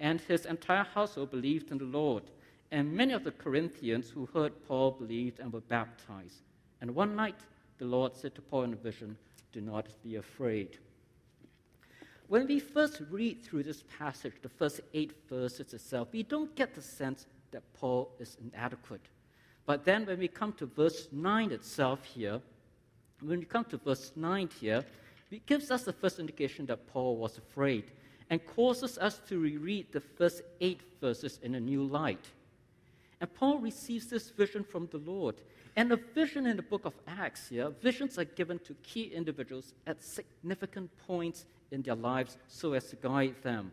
and 0.00 0.20
his 0.20 0.46
entire 0.46 0.84
household 0.84 1.30
believed 1.30 1.70
in 1.70 1.78
the 1.78 1.84
Lord. 1.84 2.24
And 2.70 2.92
many 2.92 3.12
of 3.12 3.24
the 3.24 3.30
Corinthians 3.30 4.10
who 4.10 4.28
heard 4.34 4.52
Paul 4.66 4.92
believed 4.92 5.40
and 5.40 5.52
were 5.52 5.60
baptized. 5.60 6.42
And 6.80 6.94
one 6.94 7.14
night, 7.14 7.40
the 7.78 7.84
Lord 7.84 8.14
said 8.14 8.34
to 8.34 8.42
Paul 8.42 8.64
in 8.64 8.72
a 8.72 8.76
vision, 8.76 9.16
Do 9.52 9.60
not 9.60 9.88
be 10.02 10.16
afraid. 10.16 10.78
When 12.28 12.46
we 12.46 12.58
first 12.58 13.02
read 13.10 13.42
through 13.42 13.64
this 13.64 13.84
passage, 13.98 14.34
the 14.42 14.48
first 14.48 14.80
eight 14.92 15.12
verses 15.28 15.74
itself, 15.74 16.08
we 16.12 16.22
don't 16.22 16.54
get 16.56 16.74
the 16.74 16.82
sense 16.82 17.26
that 17.50 17.62
Paul 17.74 18.10
is 18.18 18.36
inadequate. 18.40 19.06
But 19.66 19.84
then 19.84 20.04
when 20.06 20.18
we 20.18 20.28
come 20.28 20.52
to 20.54 20.66
verse 20.66 21.08
9 21.10 21.52
itself 21.52 22.04
here, 22.04 22.40
when 23.20 23.38
we 23.38 23.44
come 23.44 23.64
to 23.66 23.78
verse 23.78 24.12
9 24.14 24.48
here, 24.60 24.84
it 25.30 25.46
gives 25.46 25.70
us 25.70 25.84
the 25.84 25.92
first 25.92 26.18
indication 26.18 26.66
that 26.66 26.86
Paul 26.86 27.16
was 27.16 27.38
afraid 27.38 27.84
and 28.30 28.44
causes 28.46 28.98
us 28.98 29.20
to 29.28 29.38
reread 29.38 29.92
the 29.92 30.00
first 30.00 30.42
eight 30.60 30.80
verses 31.00 31.38
in 31.42 31.54
a 31.54 31.60
new 31.60 31.84
light. 31.84 32.26
And 33.20 33.32
Paul 33.34 33.58
receives 33.58 34.06
this 34.08 34.30
vision 34.30 34.64
from 34.64 34.88
the 34.90 34.98
Lord. 34.98 35.36
And 35.76 35.90
a 35.90 35.96
vision 35.96 36.46
in 36.46 36.56
the 36.56 36.62
book 36.62 36.84
of 36.84 36.94
Acts 37.06 37.48
here, 37.48 37.70
visions 37.82 38.18
are 38.18 38.24
given 38.24 38.58
to 38.60 38.74
key 38.82 39.04
individuals 39.04 39.72
at 39.86 40.02
significant 40.02 40.90
points 41.06 41.46
in 41.70 41.82
their 41.82 41.96
lives 41.96 42.36
so 42.48 42.74
as 42.74 42.88
to 42.90 42.96
guide 42.96 43.34
them. 43.42 43.72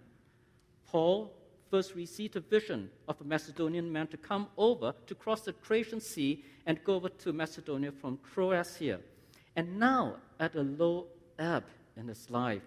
Paul 0.88 1.32
first 1.72 1.96
received 1.96 2.36
a 2.36 2.42
vision 2.42 2.90
of 3.08 3.20
a 3.22 3.24
Macedonian 3.24 3.92
man 3.92 4.06
to 4.08 4.18
come 4.18 4.48
over 4.58 4.94
to 5.08 5.16
cross 5.16 5.42
the 5.42 5.54
Thracian 5.54 6.02
Sea 6.02 6.44
and 6.66 6.84
go 6.84 6.96
over 6.96 7.08
to 7.08 7.32
Macedonia 7.32 7.94
from 7.94 8.20
here. 8.78 9.00
And 9.56 9.80
now, 9.80 10.18
at 10.40 10.56
a 10.56 10.62
low 10.62 11.08
ebb 11.40 11.64
in 11.96 12.10
his 12.10 12.30
life, 12.30 12.62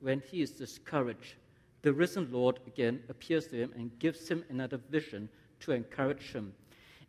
when 0.00 0.20
he 0.20 0.42
is 0.42 0.50
discouraged, 0.50 1.34
the 1.82 1.92
risen 1.92 2.28
Lord 2.32 2.58
again 2.66 3.00
appears 3.08 3.46
to 3.48 3.56
him 3.56 3.72
and 3.76 3.96
gives 4.00 4.28
him 4.28 4.44
another 4.50 4.80
vision 4.90 5.28
to 5.60 5.72
encourage 5.72 6.32
him. 6.32 6.52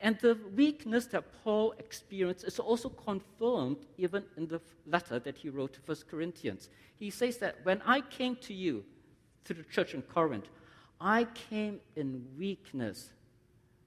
And 0.02 0.18
the 0.20 0.38
weakness 0.56 1.08
that 1.08 1.26
Paul 1.44 1.74
experienced 1.80 2.46
is 2.46 2.60
also 2.60 2.90
confirmed 2.90 3.78
even 3.98 4.24
in 4.38 4.48
the 4.48 4.62
letter 4.86 5.20
that 5.20 5.38
he 5.38 5.50
wrote 5.50 5.74
to 5.74 5.80
1 5.86 5.98
Corinthians. 6.10 6.70
He 6.96 7.10
says 7.10 7.38
that 7.38 7.58
when 7.64 7.82
I 7.86 8.02
came 8.02 8.36
to 8.38 8.54
you, 8.54 8.86
to 9.46 9.54
the 9.54 9.64
church 9.64 9.94
in 9.94 10.04
Corinth, 10.04 10.48
I 11.02 11.26
came 11.50 11.80
in 11.96 12.26
weakness 12.38 13.10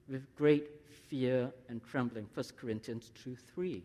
with 0.09 0.23
great 0.35 0.67
fear 1.09 1.51
and 1.69 1.81
trembling. 1.83 2.27
1 2.33 2.45
Corinthians 2.59 3.11
2 3.23 3.35
3. 3.35 3.83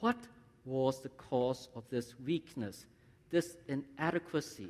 What 0.00 0.16
was 0.64 1.00
the 1.00 1.10
cause 1.10 1.68
of 1.76 1.84
this 1.90 2.14
weakness, 2.24 2.86
this 3.30 3.56
inadequacy, 3.68 4.68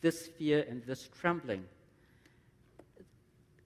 this 0.00 0.26
fear, 0.26 0.64
and 0.68 0.82
this 0.84 1.08
trembling? 1.20 1.64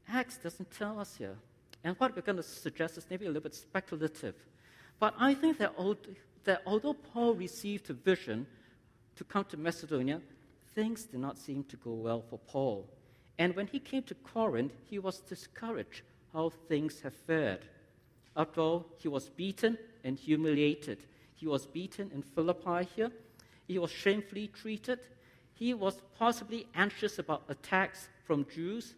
Acts 0.08 0.36
doesn't 0.36 0.70
tell 0.70 1.00
us 1.00 1.16
here. 1.16 1.36
And 1.84 1.96
what 1.98 2.14
we're 2.14 2.22
going 2.22 2.36
to 2.36 2.42
suggest 2.42 2.98
is 2.98 3.06
maybe 3.08 3.24
a 3.24 3.28
little 3.28 3.42
bit 3.42 3.54
speculative. 3.54 4.34
But 5.00 5.14
I 5.18 5.34
think 5.34 5.58
that, 5.58 5.74
that 6.44 6.62
although 6.66 6.94
Paul 6.94 7.34
received 7.34 7.88
a 7.90 7.94
vision 7.94 8.46
to 9.16 9.24
come 9.24 9.44
to 9.46 9.56
Macedonia, 9.56 10.20
things 10.74 11.04
did 11.04 11.20
not 11.20 11.38
seem 11.38 11.64
to 11.64 11.76
go 11.76 11.92
well 11.92 12.22
for 12.22 12.38
Paul. 12.38 12.88
And 13.38 13.54
when 13.56 13.66
he 13.66 13.78
came 13.78 14.02
to 14.04 14.14
Corinth, 14.14 14.72
he 14.88 14.98
was 14.98 15.20
discouraged 15.20 16.02
how 16.32 16.50
things 16.68 17.00
have 17.00 17.14
fared. 17.14 17.66
After 18.36 18.60
all, 18.60 18.86
he 18.98 19.08
was 19.08 19.28
beaten 19.28 19.76
and 20.04 20.18
humiliated. 20.18 21.04
He 21.34 21.46
was 21.46 21.66
beaten 21.66 22.10
in 22.14 22.22
Philippi 22.22 22.88
here. 22.96 23.10
He 23.66 23.78
was 23.78 23.90
shamefully 23.90 24.48
treated. 24.48 25.00
He 25.54 25.74
was 25.74 26.00
possibly 26.18 26.66
anxious 26.74 27.18
about 27.18 27.44
attacks 27.48 28.08
from 28.24 28.46
Jews. 28.52 28.94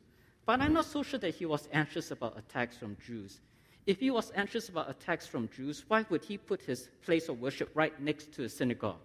But 0.47 0.61
I'm 0.61 0.73
not 0.73 0.85
so 0.85 1.03
sure 1.03 1.19
that 1.21 1.35
he 1.35 1.47
was 1.47 1.69
anxious 1.73 2.11
about 2.11 2.39
attacks 2.39 2.77
from 2.77 2.97
Jews. 3.05 3.41
If 3.87 4.01
he 4.01 4.11
was 4.11 4.33
anxious 4.35 4.69
about 4.69 4.89
attacks 4.89 5.27
from 5.27 5.49
Jews, 5.49 5.85
why 5.89 6.07
would 6.09 6.25
he 6.25 6.39
put 6.39 6.63
his 6.63 6.89
place 7.05 7.29
of 7.29 7.41
worship 7.41 7.71
right 7.75 7.99
next 8.01 8.33
to 8.33 8.45
a 8.45 8.49
synagogue? 8.49 9.01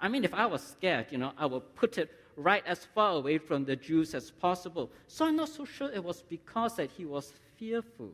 I 0.00 0.08
mean, 0.08 0.24
if 0.24 0.34
I 0.34 0.46
was 0.46 0.62
scared, 0.62 1.06
you 1.10 1.18
know, 1.18 1.32
I 1.38 1.46
would 1.46 1.74
put 1.74 1.98
it 1.98 2.10
right 2.36 2.62
as 2.66 2.84
far 2.84 3.12
away 3.12 3.38
from 3.38 3.64
the 3.64 3.76
Jews 3.76 4.14
as 4.14 4.30
possible. 4.30 4.90
So 5.06 5.24
I'm 5.24 5.36
not 5.36 5.48
so 5.48 5.64
sure 5.64 5.90
it 5.92 6.04
was 6.04 6.22
because 6.22 6.76
that 6.76 6.90
he 6.90 7.06
was 7.06 7.32
fearful. 7.56 8.10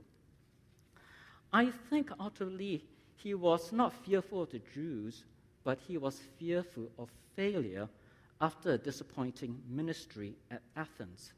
I 1.52 1.70
think 1.90 2.10
ultimately 2.18 2.84
he 3.16 3.34
was 3.34 3.72
not 3.72 3.92
fearful 4.04 4.42
of 4.42 4.50
the 4.50 4.60
Jews, 4.72 5.24
but 5.64 5.78
he 5.86 5.98
was 5.98 6.20
fearful 6.38 6.88
of 6.98 7.10
failure 7.36 7.88
after 8.40 8.72
a 8.72 8.78
disappointing 8.78 9.60
ministry 9.68 10.34
at 10.50 10.62
Athens. 10.76 11.32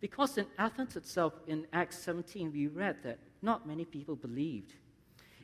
Because 0.00 0.38
in 0.38 0.46
Athens 0.58 0.96
itself, 0.96 1.34
in 1.46 1.66
Acts 1.72 1.98
17, 1.98 2.50
we 2.52 2.66
read 2.68 2.96
that 3.04 3.18
not 3.42 3.66
many 3.66 3.84
people 3.84 4.16
believed. 4.16 4.74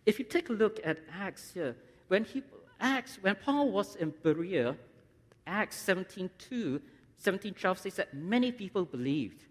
If 0.07 0.19
you 0.19 0.25
take 0.25 0.49
a 0.49 0.53
look 0.53 0.81
at 0.83 0.99
Acts 1.13 1.53
here, 1.53 1.77
when, 2.09 2.25
he, 2.25 2.43
Acts, 2.81 3.19
when 3.21 3.35
Paul 3.37 3.71
was 3.71 3.97
in 3.97 4.13
Berea, 4.23 4.77
Acts 5.47 5.77
17 5.77 6.31
2, 6.39 6.81
17 7.19 7.55
12 7.55 7.79
says 7.79 7.95
that 7.97 8.15
many 8.15 8.53
people 8.53 8.85
believed. 8.85 9.45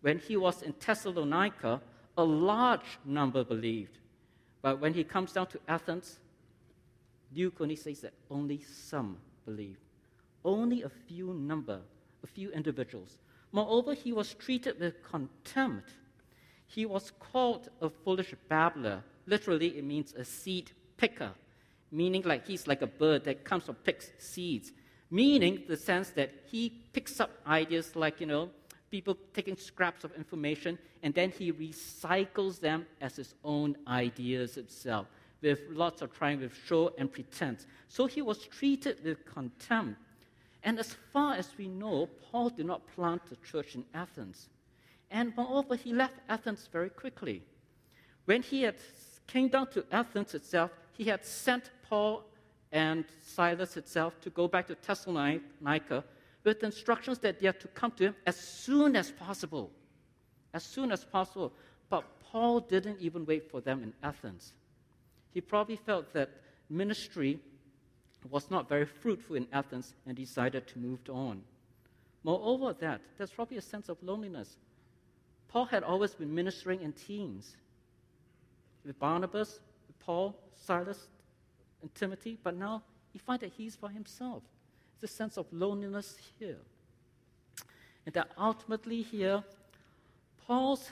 When 0.00 0.18
he 0.18 0.36
was 0.36 0.62
in 0.62 0.74
Thessalonica, 0.84 1.80
a 2.16 2.24
large 2.24 2.98
number 3.04 3.44
believed. 3.44 3.98
But 4.62 4.80
when 4.80 4.94
he 4.94 5.04
comes 5.04 5.32
down 5.32 5.48
to 5.48 5.60
Athens, 5.68 6.18
Luke 7.34 7.56
only 7.60 7.76
says 7.76 8.00
that 8.00 8.14
only 8.30 8.62
some 8.62 9.18
believed. 9.44 9.80
Only 10.44 10.82
a 10.82 10.88
few 10.88 11.34
number, 11.34 11.80
a 12.22 12.26
few 12.26 12.50
individuals. 12.52 13.18
Moreover, 13.52 13.94
he 13.94 14.12
was 14.12 14.34
treated 14.34 14.78
with 14.80 15.02
contempt. 15.02 15.90
He 16.66 16.86
was 16.86 17.12
called 17.18 17.68
a 17.80 17.88
foolish 17.88 18.34
babbler. 18.48 19.02
Literally, 19.26 19.78
it 19.78 19.84
means 19.84 20.12
a 20.14 20.24
seed 20.24 20.70
picker, 20.96 21.32
meaning 21.94 22.22
like 22.22 22.46
he's 22.46 22.66
like 22.66 22.82
a 22.82 22.86
bird 22.86 23.24
that 23.24 23.44
comes 23.44 23.68
and 23.68 23.84
picks 23.84 24.10
seeds. 24.18 24.72
Meaning 25.10 25.62
the 25.68 25.76
sense 25.76 26.10
that 26.10 26.32
he 26.50 26.70
picks 26.92 27.20
up 27.20 27.30
ideas 27.46 27.94
like, 27.94 28.20
you 28.20 28.26
know, 28.26 28.50
people 28.90 29.16
taking 29.32 29.56
scraps 29.56 30.02
of 30.04 30.12
information, 30.14 30.78
and 31.02 31.14
then 31.14 31.30
he 31.30 31.52
recycles 31.52 32.58
them 32.58 32.86
as 33.00 33.16
his 33.16 33.34
own 33.44 33.76
ideas 33.86 34.56
itself, 34.56 35.06
with 35.40 35.60
lots 35.70 36.02
of 36.02 36.12
trying 36.12 36.40
with 36.40 36.54
show 36.66 36.92
and 36.98 37.12
pretense. 37.12 37.66
So 37.88 38.06
he 38.06 38.22
was 38.22 38.46
treated 38.46 39.04
with 39.04 39.24
contempt. 39.24 40.00
And 40.64 40.78
as 40.78 40.96
far 41.12 41.34
as 41.34 41.48
we 41.58 41.68
know, 41.68 42.08
Paul 42.30 42.48
did 42.48 42.66
not 42.66 42.86
plant 42.94 43.22
a 43.30 43.36
church 43.46 43.74
in 43.74 43.84
Athens. 43.94 44.48
And 45.10 45.32
moreover, 45.36 45.76
he 45.76 45.92
left 45.92 46.14
Athens 46.28 46.68
very 46.72 46.90
quickly. 46.90 47.42
When 48.24 48.42
he 48.42 48.62
had 48.62 48.76
came 49.26 49.48
down 49.48 49.68
to 49.72 49.84
Athens 49.92 50.34
itself, 50.34 50.70
he 50.92 51.04
had 51.04 51.24
sent 51.24 51.70
Paul 51.94 52.24
and 52.72 53.04
Silas 53.22 53.76
itself 53.76 54.20
to 54.22 54.30
go 54.30 54.48
back 54.48 54.66
to 54.66 54.76
Thessalonica 54.84 56.02
with 56.42 56.64
instructions 56.64 57.20
that 57.20 57.38
they 57.38 57.46
are 57.46 57.52
to 57.52 57.68
come 57.68 57.92
to 57.92 58.06
him 58.06 58.16
as 58.26 58.36
soon 58.36 58.96
as 58.96 59.12
possible. 59.12 59.70
As 60.52 60.64
soon 60.64 60.90
as 60.90 61.04
possible. 61.04 61.52
But 61.88 62.04
Paul 62.18 62.58
didn't 62.58 62.98
even 63.00 63.24
wait 63.24 63.48
for 63.48 63.60
them 63.60 63.80
in 63.84 63.92
Athens. 64.02 64.54
He 65.32 65.40
probably 65.40 65.76
felt 65.76 66.12
that 66.14 66.30
ministry 66.68 67.38
was 68.28 68.50
not 68.50 68.68
very 68.68 68.86
fruitful 68.86 69.36
in 69.36 69.46
Athens 69.52 69.94
and 70.04 70.16
decided 70.16 70.66
to 70.66 70.80
move 70.80 70.98
on. 71.08 71.42
Moreover, 72.24 72.74
that 72.80 73.02
there's 73.16 73.30
probably 73.30 73.58
a 73.58 73.68
sense 73.72 73.88
of 73.88 74.02
loneliness. 74.02 74.56
Paul 75.46 75.66
had 75.66 75.84
always 75.84 76.12
been 76.12 76.34
ministering 76.34 76.80
in 76.82 76.92
teams 76.92 77.56
with 78.84 78.98
Barnabas, 78.98 79.60
with 79.86 79.96
Paul, 80.00 80.34
Silas, 80.56 81.06
and 81.84 81.94
Timothy, 81.94 82.38
but 82.42 82.56
now 82.56 82.82
he 83.12 83.18
finds 83.18 83.42
that 83.42 83.52
he's 83.58 83.76
by 83.76 83.92
himself 83.92 84.42
It's 84.94 85.12
a 85.12 85.16
sense 85.16 85.36
of 85.36 85.46
loneliness 85.52 86.16
here. 86.38 86.56
And 88.06 88.14
that 88.14 88.30
ultimately, 88.38 89.02
here, 89.02 89.44
Paul's 90.46 90.90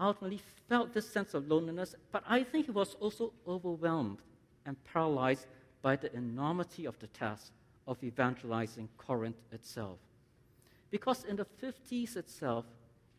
ultimately 0.00 0.40
felt 0.66 0.94
this 0.94 1.06
sense 1.06 1.34
of 1.34 1.46
loneliness, 1.46 1.94
but 2.10 2.22
I 2.26 2.42
think 2.42 2.66
he 2.66 2.72
was 2.72 2.94
also 3.00 3.34
overwhelmed 3.46 4.20
and 4.64 4.82
paralyzed 4.84 5.46
by 5.82 5.96
the 5.96 6.10
enormity 6.16 6.86
of 6.86 6.98
the 6.98 7.08
task 7.08 7.52
of 7.86 8.02
evangelizing 8.02 8.88
Corinth 8.96 9.42
itself. 9.52 9.98
Because 10.90 11.24
in 11.24 11.36
the 11.36 11.46
50s 11.62 12.16
itself, 12.16 12.64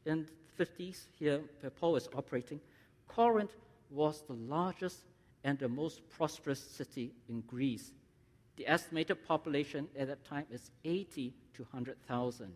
in 0.08 0.26
the 0.58 0.66
50s 0.66 1.06
here 1.20 1.42
where 1.62 1.70
Paul 1.70 1.98
is 1.98 2.10
operating, 2.16 2.60
Corinth 3.08 3.56
was 3.92 4.24
the 4.28 4.34
largest 4.34 5.04
and 5.48 5.58
the 5.58 5.70
most 5.70 6.02
prosperous 6.10 6.60
city 6.60 7.14
in 7.30 7.42
Greece 7.42 7.94
the 8.58 8.68
estimated 8.68 9.26
population 9.26 9.88
at 9.98 10.08
that 10.08 10.26
time 10.26 10.46
is 10.52 10.72
80 10.84 11.34
to 11.54 11.62
100,000. 11.62 12.52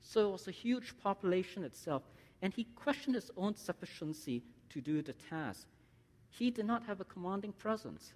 So 0.00 0.28
it 0.28 0.32
was 0.32 0.48
a 0.48 0.52
huge 0.52 0.94
population 1.02 1.64
itself, 1.64 2.02
and 2.42 2.52
he 2.52 2.64
questioned 2.76 3.14
his 3.14 3.30
own 3.36 3.56
sufficiency 3.56 4.42
to 4.68 4.80
do 4.80 5.00
the 5.00 5.14
task. 5.14 5.66
He 6.28 6.50
did 6.50 6.66
not 6.66 6.84
have 6.84 7.00
a 7.00 7.04
commanding 7.04 7.52
presence, 7.52 8.12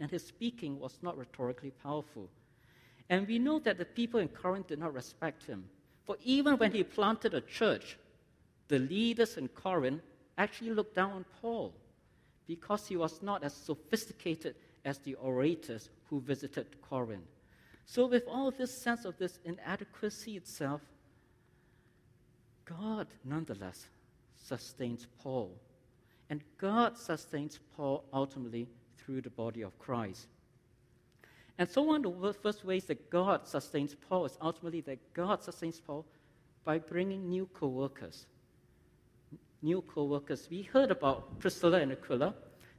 and 0.00 0.10
his 0.10 0.26
speaking 0.26 0.80
was 0.80 0.98
not 1.00 1.16
rhetorically 1.16 1.70
powerful. 1.70 2.28
And 3.08 3.26
we 3.26 3.38
know 3.38 3.60
that 3.60 3.78
the 3.78 3.84
people 3.84 4.18
in 4.18 4.28
Corinth 4.28 4.66
did 4.66 4.80
not 4.80 4.92
respect 4.92 5.46
him. 5.46 5.64
For 6.04 6.16
even 6.24 6.58
when 6.58 6.72
he 6.72 6.82
planted 6.82 7.34
a 7.34 7.40
church, 7.40 7.96
the 8.66 8.80
leaders 8.80 9.36
in 9.36 9.46
Corinth 9.46 10.02
actually 10.36 10.72
looked 10.72 10.96
down 10.96 11.12
on 11.12 11.24
Paul 11.40 11.72
because 12.48 12.88
he 12.88 12.96
was 12.96 13.22
not 13.22 13.44
as 13.44 13.54
sophisticated 13.54 14.56
as 14.84 14.98
the 14.98 15.14
orators 15.16 15.90
who 16.08 16.20
visited 16.20 16.66
Corinth. 16.82 17.28
So, 17.84 18.06
with 18.06 18.24
all 18.26 18.50
this 18.50 18.76
sense 18.76 19.04
of 19.04 19.16
this 19.18 19.38
inadequacy 19.44 20.36
itself, 20.36 20.80
God 22.64 23.06
nonetheless 23.24 23.86
sustains 24.36 25.06
Paul. 25.22 25.52
And 26.30 26.42
God 26.58 26.98
sustains 26.98 27.58
Paul 27.76 28.04
ultimately 28.12 28.68
through 28.98 29.22
the 29.22 29.30
body 29.30 29.62
of 29.62 29.78
Christ. 29.78 30.26
And 31.58 31.68
so, 31.68 31.82
one 31.82 32.04
of 32.04 32.20
the 32.20 32.32
first 32.32 32.64
ways 32.64 32.84
that 32.84 33.10
God 33.10 33.46
sustains 33.46 33.94
Paul 33.94 34.26
is 34.26 34.38
ultimately 34.40 34.80
that 34.82 35.14
God 35.14 35.42
sustains 35.42 35.80
Paul 35.80 36.06
by 36.64 36.78
bringing 36.78 37.28
new 37.28 37.46
co 37.52 37.68
workers. 37.68 38.26
New 39.62 39.82
co 39.82 40.04
workers. 40.04 40.48
We 40.50 40.62
heard 40.62 40.90
about 40.90 41.38
Priscilla 41.38 41.80
and 41.80 41.92
Aquila 41.92 42.34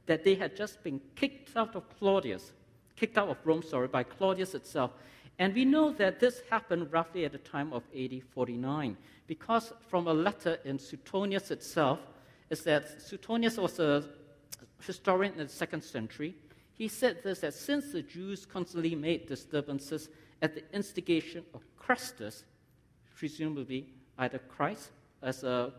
that 0.06 0.24
they 0.24 0.34
had 0.34 0.56
just 0.56 0.82
been 0.82 1.00
kicked 1.14 1.56
out 1.56 1.76
of 1.76 1.84
Claudius, 1.98 2.52
kicked 2.96 3.18
out 3.18 3.28
of 3.28 3.36
Rome, 3.44 3.62
sorry, 3.62 3.88
by 3.88 4.02
Claudius 4.02 4.54
itself. 4.54 4.92
And 5.38 5.54
we 5.54 5.64
know 5.64 5.92
that 5.92 6.20
this 6.20 6.42
happened 6.50 6.92
roughly 6.92 7.24
at 7.24 7.32
the 7.32 7.38
time 7.38 7.72
of 7.72 7.82
AD 7.96 8.22
49, 8.34 8.96
because 9.26 9.72
from 9.88 10.06
a 10.06 10.12
letter 10.12 10.58
in 10.64 10.78
Suetonius 10.78 11.50
itself, 11.50 11.98
is 12.50 12.62
that 12.64 13.00
Suetonius 13.00 13.56
was 13.56 13.78
a 13.78 14.04
historian 14.82 15.32
in 15.32 15.46
the 15.46 15.48
second 15.48 15.82
century. 15.82 16.34
He 16.74 16.88
said 16.88 17.22
this 17.22 17.40
that 17.40 17.54
since 17.54 17.92
the 17.92 18.02
Jews 18.02 18.44
constantly 18.44 18.94
made 18.94 19.26
disturbances 19.26 20.08
at 20.42 20.54
the 20.54 20.62
instigation 20.74 21.44
of 21.54 21.62
Chrestus, 21.78 22.44
presumably 23.14 23.86
either 24.18 24.38
Christ 24.38 24.90
as 25.22 25.44
a 25.44 25.72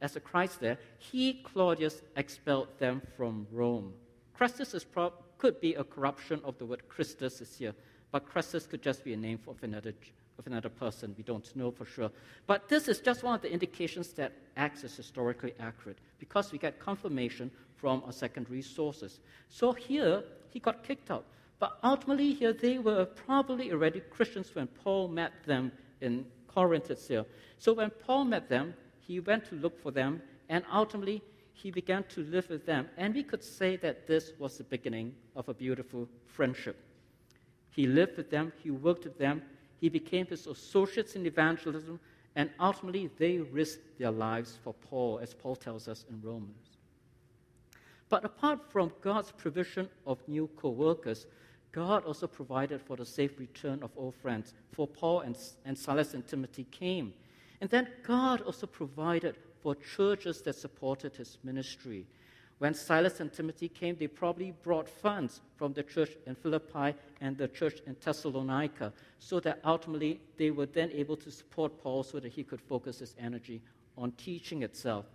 as 0.00 0.16
a 0.16 0.20
Christ 0.20 0.60
there, 0.60 0.78
he, 0.98 1.34
Claudius, 1.34 2.02
expelled 2.16 2.68
them 2.78 3.02
from 3.16 3.46
Rome. 3.50 3.92
Chrestus 4.38 4.84
pro- 4.90 5.12
could 5.38 5.60
be 5.60 5.74
a 5.74 5.84
corruption 5.84 6.40
of 6.44 6.58
the 6.58 6.66
word 6.66 6.88
Christus 6.88 7.40
is 7.40 7.56
here, 7.56 7.74
but 8.10 8.28
Chrestus 8.28 8.68
could 8.68 8.82
just 8.82 9.04
be 9.04 9.12
a 9.12 9.16
name 9.16 9.38
of 9.48 9.62
another, 9.62 9.92
of 10.38 10.46
another 10.46 10.68
person. 10.68 11.14
We 11.16 11.24
don't 11.24 11.54
know 11.56 11.70
for 11.70 11.84
sure. 11.84 12.10
But 12.46 12.68
this 12.68 12.88
is 12.88 13.00
just 13.00 13.22
one 13.22 13.34
of 13.34 13.42
the 13.42 13.52
indications 13.52 14.12
that 14.14 14.32
Acts 14.56 14.84
is 14.84 14.96
historically 14.96 15.54
accurate 15.58 15.98
because 16.18 16.52
we 16.52 16.58
get 16.58 16.78
confirmation 16.78 17.50
from 17.76 18.02
our 18.04 18.12
secondary 18.12 18.62
sources. 18.62 19.20
So 19.48 19.72
here, 19.72 20.22
he 20.50 20.60
got 20.60 20.82
kicked 20.82 21.10
out. 21.10 21.24
But 21.58 21.78
ultimately, 21.82 22.34
here, 22.34 22.52
they 22.52 22.78
were 22.78 23.04
probably 23.04 23.72
already 23.72 24.00
Christians 24.00 24.54
when 24.54 24.68
Paul 24.68 25.08
met 25.08 25.32
them 25.44 25.72
in 26.00 26.24
Corinth 26.46 26.90
itself. 26.90 27.26
So 27.58 27.72
when 27.72 27.90
Paul 27.90 28.24
met 28.24 28.48
them, 28.48 28.74
he 29.08 29.20
went 29.20 29.46
to 29.46 29.54
look 29.54 29.80
for 29.82 29.90
them, 29.90 30.20
and 30.50 30.62
ultimately 30.70 31.22
he 31.54 31.70
began 31.70 32.04
to 32.10 32.20
live 32.24 32.48
with 32.50 32.66
them. 32.66 32.86
And 32.98 33.14
we 33.14 33.22
could 33.22 33.42
say 33.42 33.76
that 33.76 34.06
this 34.06 34.32
was 34.38 34.58
the 34.58 34.64
beginning 34.64 35.14
of 35.34 35.48
a 35.48 35.54
beautiful 35.54 36.06
friendship. 36.26 36.76
He 37.70 37.86
lived 37.86 38.18
with 38.18 38.30
them, 38.30 38.52
he 38.62 38.70
worked 38.70 39.04
with 39.04 39.18
them, 39.18 39.42
he 39.80 39.88
became 39.88 40.26
his 40.26 40.46
associates 40.46 41.16
in 41.16 41.24
evangelism, 41.24 41.98
and 42.36 42.50
ultimately 42.60 43.10
they 43.18 43.38
risked 43.38 43.98
their 43.98 44.10
lives 44.10 44.58
for 44.62 44.74
Paul, 44.74 45.20
as 45.22 45.32
Paul 45.32 45.56
tells 45.56 45.88
us 45.88 46.04
in 46.10 46.20
Romans. 46.20 46.76
But 48.10 48.26
apart 48.26 48.60
from 48.70 48.92
God's 49.00 49.32
provision 49.32 49.88
of 50.06 50.18
new 50.28 50.50
co 50.54 50.68
workers, 50.68 51.26
God 51.72 52.04
also 52.04 52.26
provided 52.26 52.82
for 52.82 52.96
the 52.96 53.06
safe 53.06 53.38
return 53.38 53.82
of 53.82 53.90
old 53.96 54.14
friends. 54.16 54.52
For 54.72 54.86
Paul 54.86 55.20
and, 55.20 55.36
and 55.64 55.78
Silas 55.78 56.12
and 56.12 56.26
Timothy 56.26 56.64
came. 56.70 57.14
And 57.60 57.68
then 57.70 57.88
God 58.02 58.40
also 58.42 58.66
provided 58.66 59.36
for 59.62 59.74
churches 59.74 60.42
that 60.42 60.54
supported 60.54 61.16
his 61.16 61.38
ministry. 61.42 62.06
When 62.58 62.74
Silas 62.74 63.20
and 63.20 63.32
Timothy 63.32 63.68
came, 63.68 63.96
they 63.96 64.08
probably 64.08 64.52
brought 64.62 64.88
funds 64.88 65.40
from 65.56 65.72
the 65.72 65.82
church 65.82 66.10
in 66.26 66.34
Philippi 66.34 66.94
and 67.20 67.36
the 67.36 67.48
church 67.48 67.80
in 67.86 67.96
Thessalonica, 68.04 68.92
so 69.18 69.38
that 69.40 69.60
ultimately 69.64 70.20
they 70.36 70.50
were 70.50 70.66
then 70.66 70.90
able 70.92 71.16
to 71.16 71.30
support 71.30 71.80
Paul 71.80 72.02
so 72.02 72.18
that 72.18 72.32
he 72.32 72.42
could 72.42 72.60
focus 72.60 72.98
his 72.98 73.14
energy 73.18 73.62
on 73.96 74.12
teaching 74.12 74.62
itself. 74.62 75.06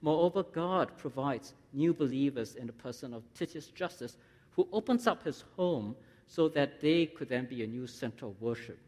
Moreover, 0.00 0.42
God 0.42 0.96
provides 0.96 1.54
new 1.72 1.92
believers 1.92 2.54
in 2.56 2.66
the 2.66 2.72
person 2.72 3.14
of 3.14 3.22
Titius 3.34 3.68
Justus, 3.68 4.16
who 4.50 4.68
opens 4.72 5.06
up 5.06 5.24
his 5.24 5.44
home 5.56 5.96
so 6.26 6.48
that 6.48 6.80
they 6.80 7.06
could 7.06 7.28
then 7.28 7.46
be 7.46 7.62
a 7.62 7.66
new 7.66 7.86
center 7.86 8.26
of 8.26 8.40
worship 8.40 8.78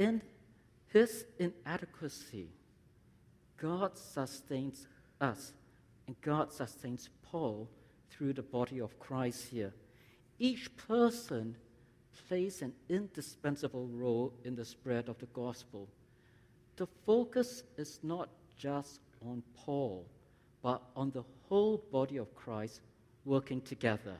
in 0.00 0.22
his 0.92 1.24
inadequacy, 1.38 2.48
God 3.56 3.96
sustains 3.96 4.86
us, 5.20 5.52
and 6.06 6.20
God 6.20 6.52
sustains 6.52 7.08
Paul 7.22 7.68
through 8.10 8.32
the 8.32 8.42
body 8.42 8.80
of 8.80 8.98
Christ 8.98 9.48
here. 9.50 9.72
Each 10.38 10.74
person 10.76 11.56
plays 12.28 12.62
an 12.62 12.72
indispensable 12.88 13.86
role 13.86 14.32
in 14.44 14.56
the 14.56 14.64
spread 14.64 15.08
of 15.08 15.18
the 15.18 15.26
gospel. 15.26 15.88
The 16.76 16.88
focus 17.06 17.62
is 17.76 18.00
not 18.02 18.28
just 18.58 19.00
on 19.24 19.42
Paul, 19.54 20.06
but 20.62 20.82
on 20.96 21.10
the 21.10 21.24
whole 21.48 21.84
body 21.92 22.16
of 22.16 22.34
Christ 22.34 22.80
working 23.24 23.60
together. 23.60 24.16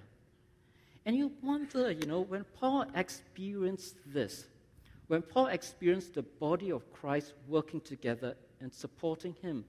And 1.06 1.16
you 1.16 1.32
wonder, 1.42 1.90
you 1.90 2.06
know, 2.06 2.20
when 2.20 2.44
Paul 2.58 2.86
experienced 2.94 3.96
this, 4.06 4.44
when 5.10 5.22
Paul 5.22 5.48
experienced 5.48 6.14
the 6.14 6.22
body 6.22 6.70
of 6.70 6.88
Christ 6.92 7.32
working 7.48 7.80
together 7.80 8.36
and 8.60 8.72
supporting 8.72 9.34
him, 9.42 9.64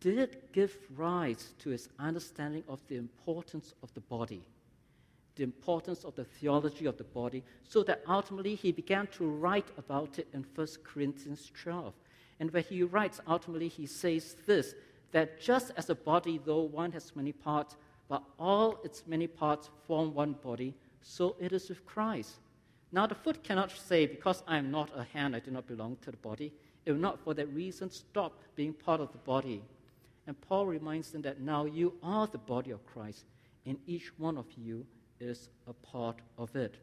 did 0.00 0.18
it 0.18 0.52
give 0.52 0.76
rise 0.96 1.52
to 1.60 1.70
his 1.70 1.88
understanding 2.00 2.64
of 2.66 2.80
the 2.88 2.96
importance 2.96 3.74
of 3.84 3.94
the 3.94 4.00
body, 4.00 4.42
the 5.36 5.44
importance 5.44 6.02
of 6.02 6.16
the 6.16 6.24
theology 6.24 6.84
of 6.86 6.98
the 6.98 7.04
body, 7.04 7.44
so 7.62 7.84
that 7.84 8.02
ultimately 8.08 8.56
he 8.56 8.72
began 8.72 9.06
to 9.06 9.28
write 9.28 9.68
about 9.78 10.18
it 10.18 10.26
in 10.34 10.44
1 10.56 10.66
Corinthians 10.82 11.52
12. 11.62 11.94
And 12.40 12.50
where 12.52 12.60
he 12.60 12.82
writes, 12.82 13.20
ultimately, 13.28 13.68
he 13.68 13.86
says 13.86 14.34
this 14.46 14.74
that 15.12 15.40
just 15.40 15.70
as 15.76 15.90
a 15.90 15.94
body, 15.94 16.40
though 16.44 16.62
one 16.62 16.90
has 16.90 17.14
many 17.14 17.30
parts, 17.30 17.76
but 18.08 18.24
all 18.36 18.80
its 18.82 19.04
many 19.06 19.28
parts 19.28 19.70
form 19.86 20.12
one 20.12 20.32
body, 20.32 20.74
so 21.02 21.36
it 21.38 21.52
is 21.52 21.68
with 21.68 21.86
Christ. 21.86 22.40
Now, 22.92 23.06
the 23.06 23.14
foot 23.14 23.42
cannot 23.42 23.70
say, 23.70 24.06
Because 24.06 24.42
I 24.46 24.58
am 24.58 24.70
not 24.70 24.90
a 24.96 25.04
hand, 25.04 25.34
I 25.34 25.40
do 25.40 25.50
not 25.50 25.66
belong 25.66 25.96
to 26.02 26.10
the 26.10 26.16
body. 26.16 26.52
It 26.84 26.92
will 26.92 27.00
not, 27.00 27.20
for 27.20 27.34
that 27.34 27.52
reason, 27.52 27.90
stop 27.90 28.40
being 28.54 28.72
part 28.72 29.00
of 29.00 29.12
the 29.12 29.18
body. 29.18 29.62
And 30.26 30.40
Paul 30.40 30.66
reminds 30.66 31.10
them 31.10 31.22
that 31.22 31.40
now 31.40 31.64
you 31.64 31.94
are 32.02 32.26
the 32.26 32.38
body 32.38 32.70
of 32.70 32.84
Christ, 32.86 33.24
and 33.64 33.76
each 33.86 34.12
one 34.18 34.36
of 34.36 34.46
you 34.56 34.86
is 35.20 35.48
a 35.66 35.72
part 35.72 36.16
of 36.38 36.54
it. 36.54 36.76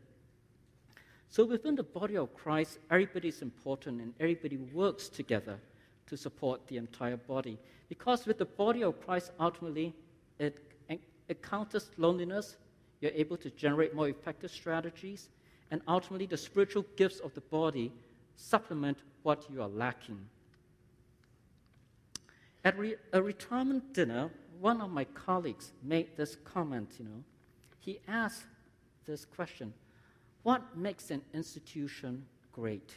So, 1.29 1.45
within 1.45 1.75
the 1.75 1.83
body 1.83 2.17
of 2.17 2.33
Christ, 2.33 2.79
everybody 2.91 3.29
is 3.29 3.41
important 3.41 4.01
and 4.01 4.13
everybody 4.19 4.57
works 4.57 5.09
together 5.09 5.57
to 6.07 6.17
support 6.17 6.67
the 6.67 6.77
entire 6.77 7.17
body. 7.17 7.57
Because 7.89 8.25
with 8.25 8.37
the 8.37 8.45
body 8.45 8.83
of 8.83 9.03
Christ, 9.03 9.31
ultimately, 9.39 9.93
it 10.37 10.59
it 11.27 11.41
counters 11.41 11.89
loneliness. 11.97 12.57
You're 13.01 13.11
able 13.11 13.37
to 13.37 13.49
generate 13.51 13.95
more 13.95 14.09
effective 14.09 14.51
strategies. 14.51 15.29
And 15.73 15.81
ultimately, 15.87 16.27
the 16.27 16.37
spiritual 16.37 16.85
gifts 16.97 17.19
of 17.19 17.33
the 17.33 17.41
body 17.41 17.91
supplement 18.35 18.99
what 19.23 19.49
you 19.49 19.59
are 19.59 19.67
lacking. 19.67 20.23
At 22.63 22.77
re- 22.77 22.97
a 23.11 23.19
retirement 23.19 23.91
dinner, 23.91 24.29
one 24.59 24.81
of 24.81 24.91
my 24.91 25.03
colleagues 25.03 25.71
made 25.81 26.15
this 26.15 26.35
comment, 26.35 26.91
you 26.99 27.05
know. 27.05 27.23
He 27.79 27.99
asked 28.07 28.45
this 29.07 29.25
question 29.25 29.73
What 30.43 30.77
makes 30.77 31.09
an 31.09 31.23
institution 31.33 32.23
great? 32.51 32.93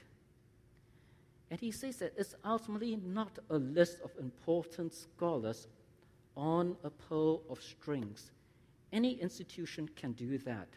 And 1.51 1.59
he 1.59 1.71
says 1.71 1.97
that 1.97 2.13
it's 2.19 2.35
ultimately 2.45 2.97
not 2.97 3.39
a 3.49 3.57
list 3.57 4.03
of 4.05 4.11
important 4.21 4.93
scholars 4.93 5.67
on 6.37 6.77
a 6.85 6.91
pole 6.91 7.43
of 7.49 7.63
strings. 7.63 8.33
Any 8.93 9.15
institution 9.15 9.89
can 9.97 10.13
do 10.13 10.37
that. 10.37 10.69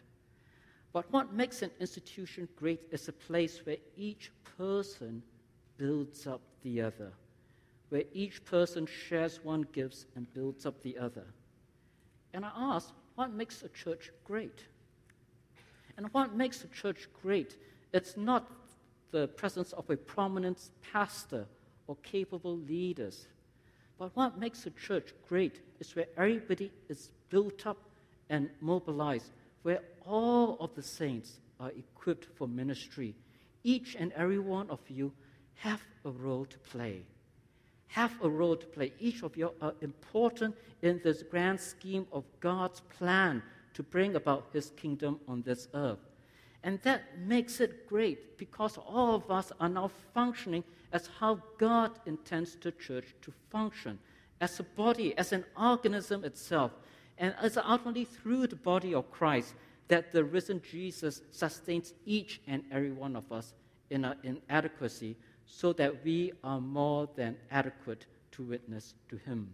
But 0.92 1.10
what 1.12 1.32
makes 1.32 1.62
an 1.62 1.70
institution 1.78 2.48
great 2.56 2.80
is 2.90 3.08
a 3.08 3.12
place 3.12 3.60
where 3.64 3.76
each 3.96 4.30
person 4.58 5.22
builds 5.76 6.26
up 6.26 6.40
the 6.62 6.82
other, 6.82 7.12
where 7.90 8.04
each 8.12 8.44
person 8.44 8.86
shares 8.86 9.40
one 9.42 9.66
gifts 9.72 10.06
and 10.16 10.32
builds 10.34 10.66
up 10.66 10.82
the 10.82 10.98
other. 10.98 11.26
And 12.34 12.44
I 12.44 12.50
ask, 12.54 12.92
what 13.14 13.32
makes 13.32 13.62
a 13.62 13.68
church 13.68 14.10
great? 14.24 14.64
And 15.96 16.12
what 16.12 16.34
makes 16.34 16.64
a 16.64 16.68
church 16.68 17.08
great? 17.22 17.56
It's 17.92 18.16
not 18.16 18.50
the 19.10 19.28
presence 19.28 19.72
of 19.72 19.90
a 19.90 19.96
prominent 19.96 20.70
pastor 20.92 21.46
or 21.86 21.96
capable 22.02 22.56
leaders. 22.56 23.26
But 23.98 24.14
what 24.14 24.38
makes 24.38 24.66
a 24.66 24.70
church 24.70 25.12
great 25.28 25.60
is 25.78 25.94
where 25.94 26.06
everybody 26.16 26.70
is 26.88 27.10
built 27.28 27.66
up 27.66 27.76
and 28.30 28.48
mobilized, 28.60 29.32
where 29.62 29.80
all 30.06 30.56
of 30.60 30.74
the 30.74 30.82
saints 30.82 31.38
are 31.58 31.70
equipped 31.70 32.26
for 32.36 32.48
ministry. 32.48 33.14
Each 33.62 33.94
and 33.94 34.12
every 34.12 34.38
one 34.38 34.70
of 34.70 34.80
you 34.88 35.12
have 35.56 35.82
a 36.04 36.10
role 36.10 36.46
to 36.46 36.58
play. 36.58 37.02
Have 37.88 38.12
a 38.22 38.28
role 38.28 38.56
to 38.56 38.66
play. 38.66 38.92
Each 38.98 39.22
of 39.22 39.36
you 39.36 39.52
are 39.60 39.74
important 39.80 40.54
in 40.82 41.00
this 41.04 41.22
grand 41.22 41.60
scheme 41.60 42.06
of 42.12 42.24
God's 42.40 42.80
plan 42.98 43.42
to 43.74 43.82
bring 43.82 44.16
about 44.16 44.48
his 44.52 44.70
kingdom 44.70 45.20
on 45.28 45.42
this 45.42 45.68
earth. 45.74 45.98
And 46.62 46.80
that 46.82 47.18
makes 47.18 47.60
it 47.60 47.88
great 47.88 48.38
because 48.38 48.76
all 48.78 49.14
of 49.14 49.30
us 49.30 49.52
are 49.60 49.68
now 49.68 49.90
functioning 50.14 50.64
as 50.92 51.08
how 51.18 51.40
God 51.58 51.92
intends 52.06 52.56
the 52.56 52.72
church 52.72 53.14
to 53.22 53.32
function 53.50 53.98
as 54.40 54.58
a 54.60 54.62
body, 54.62 55.16
as 55.18 55.32
an 55.32 55.44
organism 55.58 56.24
itself. 56.24 56.72
And 57.20 57.34
it's 57.42 57.58
ultimately 57.58 58.06
through 58.06 58.46
the 58.46 58.56
body 58.56 58.94
of 58.94 59.10
Christ 59.12 59.54
that 59.88 60.10
the 60.10 60.24
risen 60.24 60.62
Jesus 60.68 61.20
sustains 61.30 61.92
each 62.06 62.40
and 62.46 62.64
every 62.72 62.92
one 62.92 63.14
of 63.14 63.30
us 63.30 63.52
in 63.90 64.06
our 64.06 64.16
inadequacy 64.22 65.16
so 65.44 65.74
that 65.74 66.02
we 66.02 66.32
are 66.42 66.60
more 66.60 67.08
than 67.16 67.36
adequate 67.50 68.06
to 68.32 68.42
witness 68.42 68.94
to 69.10 69.16
Him. 69.18 69.52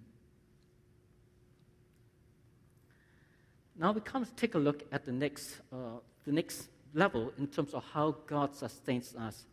Now 3.77 3.93
we 3.93 4.01
come 4.01 4.25
to 4.25 4.35
take 4.35 4.55
a 4.55 4.59
look 4.59 4.85
at 4.93 5.05
the 5.05 5.13
next, 5.13 5.57
uh, 5.73 5.99
the 6.25 6.33
next 6.33 6.69
level 6.95 7.33
in 7.37 7.49
terms 7.49 7.75
of 7.75 7.83
how 7.93 8.17
God 8.27 8.55
sustains 8.55 9.15
us. 9.17 9.45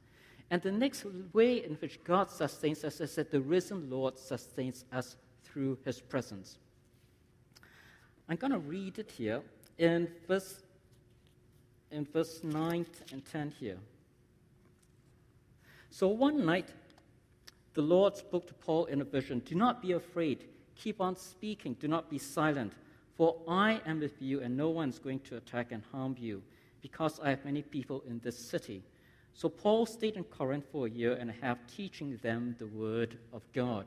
And 0.52 0.62
the 0.62 0.72
next 0.72 1.06
way 1.34 1.64
in 1.64 1.76
which 1.76 2.04
God 2.04 2.30
sustains 2.30 2.84
us 2.84 3.02
is 3.02 3.16
that 3.16 3.32
the 3.32 3.42
risen 3.42 3.90
Lord 3.90 4.20
sustains 4.20 4.86
us 4.94 5.16
through 5.44 5.80
his 5.84 6.00
presence. 6.00 6.60
I'm 8.30 8.38
going 8.38 8.52
to 8.52 8.60
read 8.60 9.00
it 9.00 9.12
here 9.12 9.42
in 9.78 10.08
verse, 10.28 10.62
in 11.92 12.06
verse 12.06 12.44
9 12.44 12.86
and 13.12 13.26
10 13.26 13.54
here. 13.60 13.78
So 15.90 16.08
one 16.08 16.46
night, 16.46 16.70
the 17.74 17.82
Lord 17.82 18.16
spoke 18.16 18.48
to 18.48 18.54
Paul 18.54 18.86
in 18.86 19.02
a 19.02 19.04
vision 19.04 19.40
Do 19.46 19.56
not 19.56 19.82
be 19.82 19.92
afraid. 19.92 20.46
Keep 20.76 21.02
on 21.02 21.16
speaking. 21.16 21.76
Do 21.80 21.88
not 21.88 22.10
be 22.10 22.18
silent. 22.18 22.74
For 23.16 23.36
I 23.48 23.80
am 23.86 24.00
with 24.00 24.20
you, 24.22 24.42
and 24.42 24.58
no 24.58 24.70
one 24.70 24.90
is 24.90 24.98
going 24.98 25.20
to 25.22 25.38
attack 25.38 25.72
and 25.72 25.84
harm 25.92 26.16
you, 26.20 26.42
because 26.82 27.20
I 27.20 27.30
have 27.30 27.46
many 27.46 27.62
people 27.62 28.04
in 28.08 28.20
this 28.24 28.38
city. 28.38 28.82
So 29.34 29.50
Paul 29.50 29.86
stayed 29.86 30.16
in 30.16 30.24
Corinth 30.24 30.66
for 30.72 30.88
a 30.88 30.90
year 30.90 31.14
and 31.14 31.30
a 31.30 31.36
half, 31.42 31.60
teaching 31.76 32.18
them 32.24 32.56
the 32.58 32.68
word 32.68 33.18
of 33.32 33.42
God. 33.54 33.86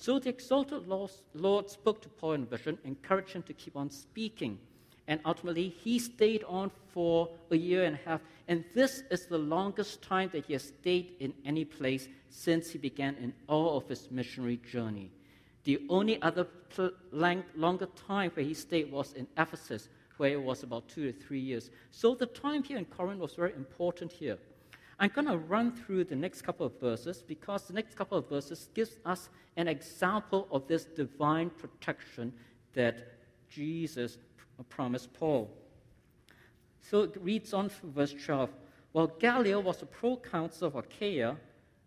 So 0.00 0.18
the 0.18 0.30
exalted 0.30 0.88
Lord 0.88 1.68
spoke 1.68 2.00
to 2.00 2.08
Paul 2.08 2.32
in 2.32 2.46
vision, 2.46 2.78
encouraged 2.84 3.34
him 3.34 3.42
to 3.42 3.52
keep 3.52 3.76
on 3.76 3.90
speaking. 3.90 4.58
And 5.06 5.20
ultimately, 5.26 5.68
he 5.68 5.98
stayed 5.98 6.42
on 6.44 6.70
for 6.94 7.28
a 7.50 7.56
year 7.56 7.84
and 7.84 7.96
a 7.96 8.08
half. 8.08 8.22
And 8.48 8.64
this 8.74 9.02
is 9.10 9.26
the 9.26 9.36
longest 9.36 10.00
time 10.00 10.30
that 10.32 10.46
he 10.46 10.54
has 10.54 10.62
stayed 10.62 11.16
in 11.20 11.34
any 11.44 11.66
place 11.66 12.08
since 12.30 12.70
he 12.70 12.78
began 12.78 13.14
in 13.16 13.34
all 13.46 13.76
of 13.76 13.88
his 13.88 14.10
missionary 14.10 14.56
journey. 14.72 15.10
The 15.64 15.82
only 15.90 16.20
other 16.22 16.44
pl- 16.44 16.92
longer 17.12 17.88
time 18.08 18.30
where 18.32 18.46
he 18.46 18.54
stayed 18.54 18.90
was 18.90 19.12
in 19.12 19.26
Ephesus, 19.36 19.90
where 20.16 20.30
it 20.30 20.42
was 20.42 20.62
about 20.62 20.88
two 20.88 21.12
to 21.12 21.18
three 21.18 21.40
years. 21.40 21.68
So 21.90 22.14
the 22.14 22.24
time 22.24 22.62
here 22.62 22.78
in 22.78 22.86
Corinth 22.86 23.20
was 23.20 23.34
very 23.34 23.52
important 23.52 24.12
here. 24.12 24.38
I'm 25.02 25.10
going 25.14 25.28
to 25.28 25.38
run 25.38 25.72
through 25.72 26.04
the 26.04 26.14
next 26.14 26.42
couple 26.42 26.66
of 26.66 26.78
verses 26.78 27.24
because 27.26 27.66
the 27.66 27.72
next 27.72 27.96
couple 27.96 28.18
of 28.18 28.28
verses 28.28 28.68
gives 28.74 28.98
us 29.06 29.30
an 29.56 29.66
example 29.66 30.46
of 30.52 30.68
this 30.68 30.84
divine 30.84 31.48
protection 31.48 32.34
that 32.74 33.14
Jesus 33.48 34.18
promised 34.68 35.14
Paul. 35.14 35.50
So 36.82 37.00
it 37.00 37.16
reads 37.18 37.54
on 37.54 37.70
from 37.70 37.92
verse 37.92 38.12
12. 38.12 38.50
While 38.92 39.06
Gallio 39.06 39.60
was 39.60 39.80
a 39.80 39.86
proconsul 39.86 40.68
of 40.68 40.76
Achaia, 40.76 41.38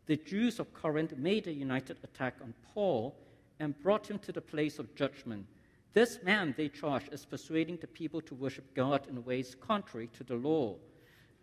the 0.07 0.17
Jews 0.17 0.59
of 0.59 0.73
Corinth 0.73 1.15
made 1.15 1.45
a 1.45 1.53
united 1.53 1.97
attack 2.03 2.37
on 2.41 2.55
Paul 2.73 3.15
and 3.59 3.79
brought 3.83 4.09
him 4.09 4.17
to 4.19 4.31
the 4.31 4.41
place 4.41 4.79
of 4.79 4.95
judgment. 4.95 5.45
This 5.93 6.17
man, 6.23 6.55
they 6.57 6.67
charged, 6.67 7.13
is 7.13 7.25
persuading 7.25 7.77
the 7.77 7.87
people 7.87 8.21
to 8.21 8.33
worship 8.33 8.73
God 8.73 9.07
in 9.07 9.23
ways 9.23 9.55
contrary 9.61 10.09
to 10.17 10.23
the 10.23 10.35
law. 10.35 10.77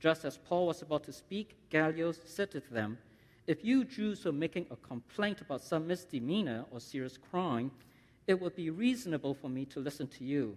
Just 0.01 0.25
as 0.25 0.39
Paul 0.39 0.67
was 0.67 0.83
about 0.83 1.05
to 1.05 1.13
speak, 1.13 1.57
Gallio 1.71 2.13
said 2.13 2.51
to 2.53 2.61
them, 2.61 2.99
If 3.47 3.65
you 3.65 3.85
Jews 3.85 4.27
are 4.27 4.33
making 4.33 4.67
a 4.71 4.77
complaint 4.77 5.41
about 5.43 5.63
some 5.63 5.87
misdemeanor 5.87 6.65
or 6.71 6.81
serious 6.81 7.19
crime, 7.19 7.71
it 8.27 8.41
would 8.41 8.57
be 8.57 8.71
reasonable 8.71 9.35
for 9.35 9.49
me 9.49 9.65
to 9.67 9.81
listen 9.81 10.09
to 10.09 10.25
you. 10.25 10.57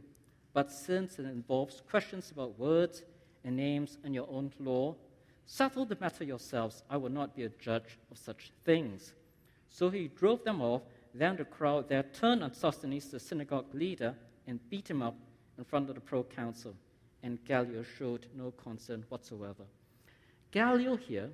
But 0.53 0.71
since 0.71 1.19
it 1.19 1.25
involves 1.25 1.81
questions 1.89 2.31
about 2.31 2.57
words 2.57 3.03
and 3.43 3.57
names 3.57 3.97
and 4.03 4.15
your 4.15 4.27
own 4.29 4.51
law, 4.59 4.95
Settle 5.45 5.85
the 5.85 5.97
matter 5.99 6.23
yourselves. 6.23 6.83
I 6.89 6.97
will 6.97 7.11
not 7.11 7.35
be 7.35 7.43
a 7.43 7.49
judge 7.49 7.97
of 8.11 8.17
such 8.17 8.51
things. 8.63 9.13
So 9.69 9.89
he 9.89 10.07
drove 10.07 10.43
them 10.43 10.61
off. 10.61 10.83
Then 11.13 11.35
the 11.35 11.45
crowd 11.45 11.89
there 11.89 12.03
turned 12.03 12.43
on 12.43 12.53
Sosthenes, 12.53 13.09
the 13.09 13.19
synagogue 13.19 13.73
leader, 13.73 14.15
and 14.47 14.59
beat 14.69 14.89
him 14.89 15.01
up 15.01 15.15
in 15.57 15.63
front 15.63 15.89
of 15.89 15.95
the 15.95 16.01
proconsul. 16.01 16.75
And 17.23 17.43
Gallio 17.45 17.83
showed 17.97 18.27
no 18.35 18.51
concern 18.51 19.05
whatsoever. 19.09 19.63
Gallio 20.51 20.95
here, 20.97 21.29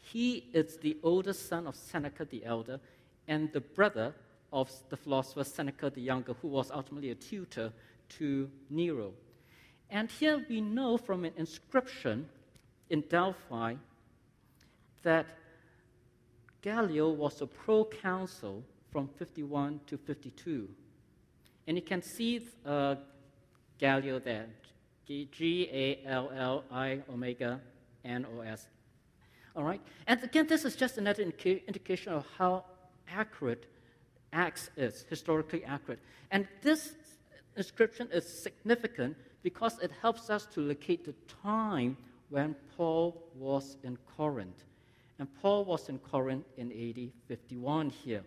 he 0.00 0.48
is 0.52 0.76
the 0.76 0.98
oldest 1.02 1.48
son 1.48 1.66
of 1.66 1.74
Seneca 1.74 2.24
the 2.24 2.44
elder 2.44 2.80
and 3.28 3.52
the 3.52 3.60
brother 3.60 4.14
of 4.52 4.70
the 4.90 4.96
philosopher 4.96 5.44
Seneca 5.44 5.90
the 5.90 6.00
younger, 6.00 6.34
who 6.34 6.48
was 6.48 6.70
ultimately 6.70 7.10
a 7.10 7.14
tutor 7.14 7.72
to 8.08 8.50
Nero. 8.68 9.12
And 9.90 10.10
here 10.10 10.44
we 10.48 10.60
know 10.60 10.96
from 10.96 11.24
an 11.24 11.32
inscription 11.36 12.28
in 12.90 13.02
Delphi 13.02 13.74
that 15.02 15.26
Gallio 16.62 17.10
was 17.10 17.40
a 17.40 17.46
proconsul 17.46 18.64
from 18.90 19.08
51 19.08 19.80
to 19.86 19.96
52. 19.96 20.68
And 21.68 21.76
you 21.76 21.82
can 21.82 22.02
see 22.02 22.48
uh, 22.64 22.96
Gallio 23.78 24.18
there 24.18 24.46
G 25.06 25.68
A 25.72 26.00
L 26.06 26.30
L 26.34 26.64
I 26.70 27.02
omega 27.12 27.60
N 28.04 28.26
O 28.36 28.40
S. 28.40 28.68
All 29.54 29.64
right? 29.64 29.80
And 30.06 30.22
again, 30.22 30.46
this 30.46 30.64
is 30.64 30.76
just 30.76 30.98
another 30.98 31.22
indication 31.22 32.12
of 32.12 32.26
how 32.36 32.64
accurate 33.08 33.66
Acts 34.32 34.70
is, 34.76 35.06
historically 35.08 35.64
accurate. 35.64 36.00
And 36.30 36.46
this 36.62 36.94
inscription 37.56 38.08
is 38.12 38.26
significant 38.26 39.16
because 39.42 39.78
it 39.78 39.90
helps 40.02 40.28
us 40.28 40.46
to 40.46 40.60
locate 40.60 41.04
the 41.04 41.14
time 41.42 41.96
when 42.28 42.54
Paul 42.76 43.22
was 43.34 43.76
in 43.84 43.96
Corinth. 44.16 44.64
And 45.18 45.28
Paul 45.40 45.64
was 45.64 45.88
in 45.88 45.98
Corinth 45.98 46.44
in 46.58 46.70
AD 46.72 47.10
51 47.28 47.90
here. 47.90 48.22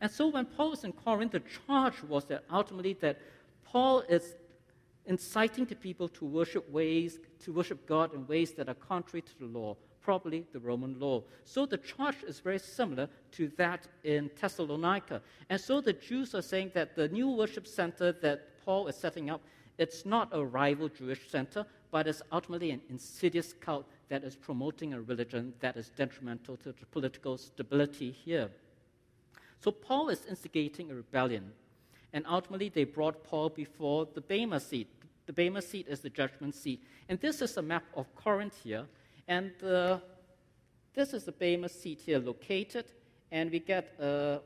And 0.00 0.10
so 0.10 0.28
when 0.28 0.46
Paul 0.46 0.70
was 0.70 0.84
in 0.84 0.92
Corinth, 0.92 1.32
the 1.32 1.42
charge 1.66 2.02
was 2.08 2.24
that 2.26 2.44
ultimately 2.50 2.94
that 3.00 3.18
Paul 3.64 4.00
is 4.08 4.36
inciting 5.10 5.64
the 5.64 5.74
people 5.74 6.08
to 6.08 6.24
worship 6.24 6.70
ways, 6.70 7.18
to 7.44 7.52
worship 7.52 7.84
God 7.84 8.14
in 8.14 8.26
ways 8.28 8.52
that 8.52 8.68
are 8.68 8.74
contrary 8.74 9.22
to 9.22 9.38
the 9.40 9.46
law, 9.46 9.76
probably 10.00 10.46
the 10.52 10.60
Roman 10.60 10.98
law. 11.00 11.24
So 11.44 11.66
the 11.66 11.78
charge 11.78 12.22
is 12.26 12.38
very 12.38 12.60
similar 12.60 13.08
to 13.32 13.48
that 13.58 13.88
in 14.04 14.30
Thessalonica. 14.40 15.20
And 15.50 15.60
so 15.60 15.80
the 15.80 15.94
Jews 15.94 16.32
are 16.36 16.42
saying 16.42 16.70
that 16.74 16.94
the 16.94 17.08
new 17.08 17.28
worship 17.28 17.66
center 17.66 18.12
that 18.22 18.64
Paul 18.64 18.86
is 18.86 18.94
setting 18.94 19.30
up, 19.30 19.42
it's 19.78 20.06
not 20.06 20.28
a 20.30 20.44
rival 20.44 20.88
Jewish 20.88 21.28
center, 21.28 21.66
but 21.90 22.06
it's 22.06 22.22
ultimately 22.30 22.70
an 22.70 22.80
insidious 22.88 23.52
cult 23.52 23.86
that 24.10 24.22
is 24.22 24.36
promoting 24.36 24.94
a 24.94 25.00
religion 25.00 25.54
that 25.58 25.76
is 25.76 25.90
detrimental 25.90 26.56
to 26.58 26.70
the 26.70 26.86
political 26.86 27.36
stability 27.36 28.12
here. 28.12 28.48
So 29.58 29.72
Paul 29.72 30.08
is 30.10 30.24
instigating 30.26 30.92
a 30.92 30.94
rebellion. 30.94 31.50
And 32.12 32.24
ultimately, 32.28 32.68
they 32.68 32.84
brought 32.84 33.22
Paul 33.24 33.50
before 33.50 34.08
the 34.12 34.20
Bema 34.20 34.58
seat. 34.60 34.88
The 35.30 35.34
Bema 35.34 35.62
seat 35.62 35.86
is 35.88 36.00
the 36.00 36.10
judgment 36.10 36.56
seat. 36.56 36.82
And 37.08 37.20
this 37.20 37.40
is 37.40 37.56
a 37.56 37.62
map 37.62 37.84
of 37.94 38.12
Corinth 38.16 38.58
here. 38.64 38.86
And 39.28 39.52
uh, 39.62 39.98
this 40.92 41.14
is 41.14 41.22
the 41.22 41.30
Bema 41.30 41.68
seat 41.68 42.00
here 42.04 42.18
located. 42.18 42.86
And 43.30 43.48
we 43.48 43.60
get, 43.60 43.94
uh, 44.00 44.38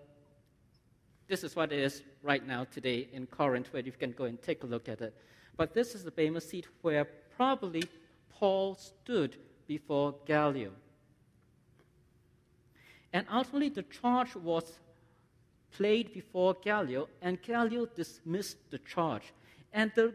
this 1.27 1.43
is 1.43 1.57
what 1.57 1.73
it 1.73 1.79
is 1.79 2.03
right 2.23 2.47
now 2.47 2.65
today 2.65 3.09
in 3.15 3.27
Corinth, 3.27 3.73
where 3.73 3.83
you 3.83 3.93
can 3.93 4.13
go 4.13 4.25
and 4.25 4.43
take 4.43 4.63
a 4.63 4.67
look 4.67 4.91
at 4.91 5.01
it. 5.01 5.17
But 5.57 5.73
this 5.73 5.95
is 5.95 6.05
the 6.05 6.11
Bema 6.11 6.43
seat 6.43 6.67
where 6.83 7.07
probably 7.35 7.85
Paul 8.29 8.75
stood 8.75 9.39
before 9.67 10.15
Gallio. 10.27 10.73
And 13.15 13.27
ultimately, 13.33 13.71
the 13.71 13.85
charge 13.85 14.37
was 14.37 14.71
played 15.73 16.13
before 16.13 16.55
Gallio, 16.63 17.09
and 17.23 17.41
Gallio 17.41 17.87
dismissed 17.87 18.59
the 18.71 18.81
charge. 18.81 19.33
And 19.73 19.91
the 19.95 20.13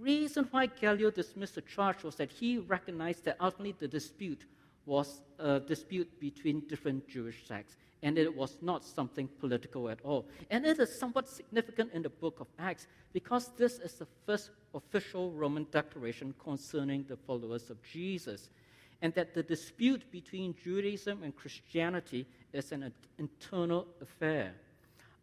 reason 0.00 0.48
why 0.50 0.66
Gallio 0.66 1.10
dismissed 1.10 1.54
the 1.54 1.62
charge 1.62 2.02
was 2.02 2.16
that 2.16 2.30
he 2.30 2.58
recognized 2.58 3.24
that 3.24 3.36
ultimately 3.40 3.74
the 3.78 3.88
dispute 3.88 4.46
was 4.86 5.20
a 5.38 5.60
dispute 5.60 6.08
between 6.18 6.60
different 6.60 7.06
Jewish 7.08 7.46
sects, 7.46 7.76
and 8.02 8.16
it 8.16 8.34
was 8.34 8.56
not 8.62 8.84
something 8.84 9.28
political 9.38 9.88
at 9.90 10.00
all. 10.02 10.26
And 10.50 10.64
it 10.64 10.78
is 10.78 10.98
somewhat 10.98 11.28
significant 11.28 11.92
in 11.92 12.02
the 12.02 12.08
book 12.08 12.40
of 12.40 12.46
Acts 12.58 12.86
because 13.12 13.50
this 13.56 13.78
is 13.78 13.94
the 13.94 14.06
first 14.24 14.50
official 14.74 15.32
Roman 15.32 15.66
declaration 15.70 16.34
concerning 16.42 17.04
the 17.04 17.16
followers 17.16 17.70
of 17.70 17.82
Jesus, 17.82 18.48
and 19.02 19.14
that 19.14 19.34
the 19.34 19.42
dispute 19.42 20.10
between 20.10 20.54
Judaism 20.64 21.22
and 21.22 21.36
Christianity 21.36 22.26
is 22.52 22.72
an 22.72 22.92
internal 23.18 23.86
affair. 24.00 24.54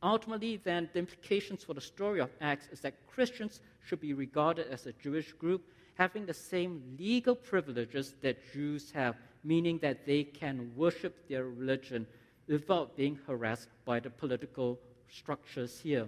Ultimately, 0.06 0.58
then, 0.58 0.88
the 0.94 1.00
implications 1.00 1.64
for 1.64 1.74
the 1.74 1.82
story 1.82 2.20
of 2.22 2.30
Acts 2.40 2.68
is 2.72 2.80
that 2.82 3.08
Christians 3.08 3.62
should 3.84 4.00
be 4.00 4.14
regarded 4.14 4.68
as 4.68 4.86
a 4.86 4.94
Jewish 4.94 5.34
group 5.34 5.64
having 5.96 6.28
the 6.28 6.34
same 6.34 6.96
legal 7.00 7.36
privileges 7.36 8.14
that 8.22 8.38
Jews 8.54 8.92
have, 8.92 9.16
meaning 9.44 9.80
that 9.80 10.06
they 10.06 10.24
can 10.24 10.72
worship 10.76 11.28
their 11.28 11.46
religion 11.46 12.06
without 12.48 12.96
being 12.96 13.18
harassed 13.26 13.70
by 13.84 14.00
the 14.00 14.12
political 14.12 14.80
structures 15.10 15.80
here. 15.80 16.08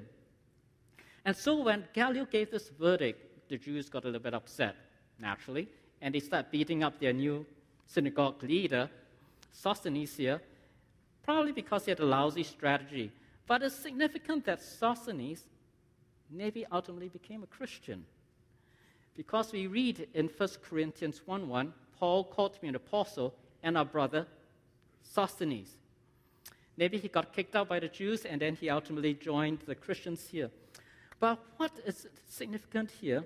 And 1.26 1.36
so 1.36 1.64
when 1.64 1.88
Gallio 1.94 2.26
gave 2.26 2.52
this 2.52 2.70
verdict, 2.70 3.50
the 3.50 3.58
Jews 3.58 3.90
got 3.90 4.04
a 4.04 4.08
little 4.08 4.22
bit 4.22 4.36
upset, 4.36 4.76
naturally, 5.20 5.70
and 6.02 6.14
they 6.14 6.20
started 6.20 6.52
beating 6.52 6.84
up 6.84 7.00
their 7.00 7.14
new 7.14 7.48
synagogue 7.88 8.44
leader, 8.44 8.92
Sosthenes 9.52 10.16
here, 10.16 10.40
probably 11.24 11.52
because 11.52 11.86
he 11.86 11.92
had 11.92 12.00
a 12.00 12.06
lousy 12.06 12.44
strategy. 12.44 13.12
But 13.48 13.64
it's 13.64 13.76
significant 13.76 14.46
that 14.46 14.62
Sosthenes 14.62 15.44
maybe 16.30 16.66
ultimately 16.72 17.08
became 17.08 17.44
a 17.44 17.48
Christian. 17.48 18.06
Because 19.16 19.52
we 19.52 19.68
read 19.68 20.08
in 20.14 20.28
1 20.28 20.50
Corinthians 20.62 21.22
1 21.26 21.48
1, 21.48 21.74
Paul 21.98 22.26
called 22.26 22.62
me 22.62 22.70
an 22.70 22.76
apostle 22.76 23.34
and 23.64 23.78
our 23.78 23.86
brother 23.86 24.28
Sosthenes. 25.02 25.78
Maybe 26.76 27.00
he 27.00 27.08
got 27.08 27.34
kicked 27.34 27.56
out 27.56 27.70
by 27.70 27.80
the 27.80 27.88
Jews 27.88 28.26
and 28.26 28.42
then 28.42 28.56
he 28.56 28.70
ultimately 28.70 29.16
joined 29.16 29.60
the 29.66 29.74
Christians 29.74 30.28
here. 30.28 30.52
But 31.20 31.40
what 31.56 31.72
is 31.86 32.08
significant 32.28 32.92
here? 32.92 33.24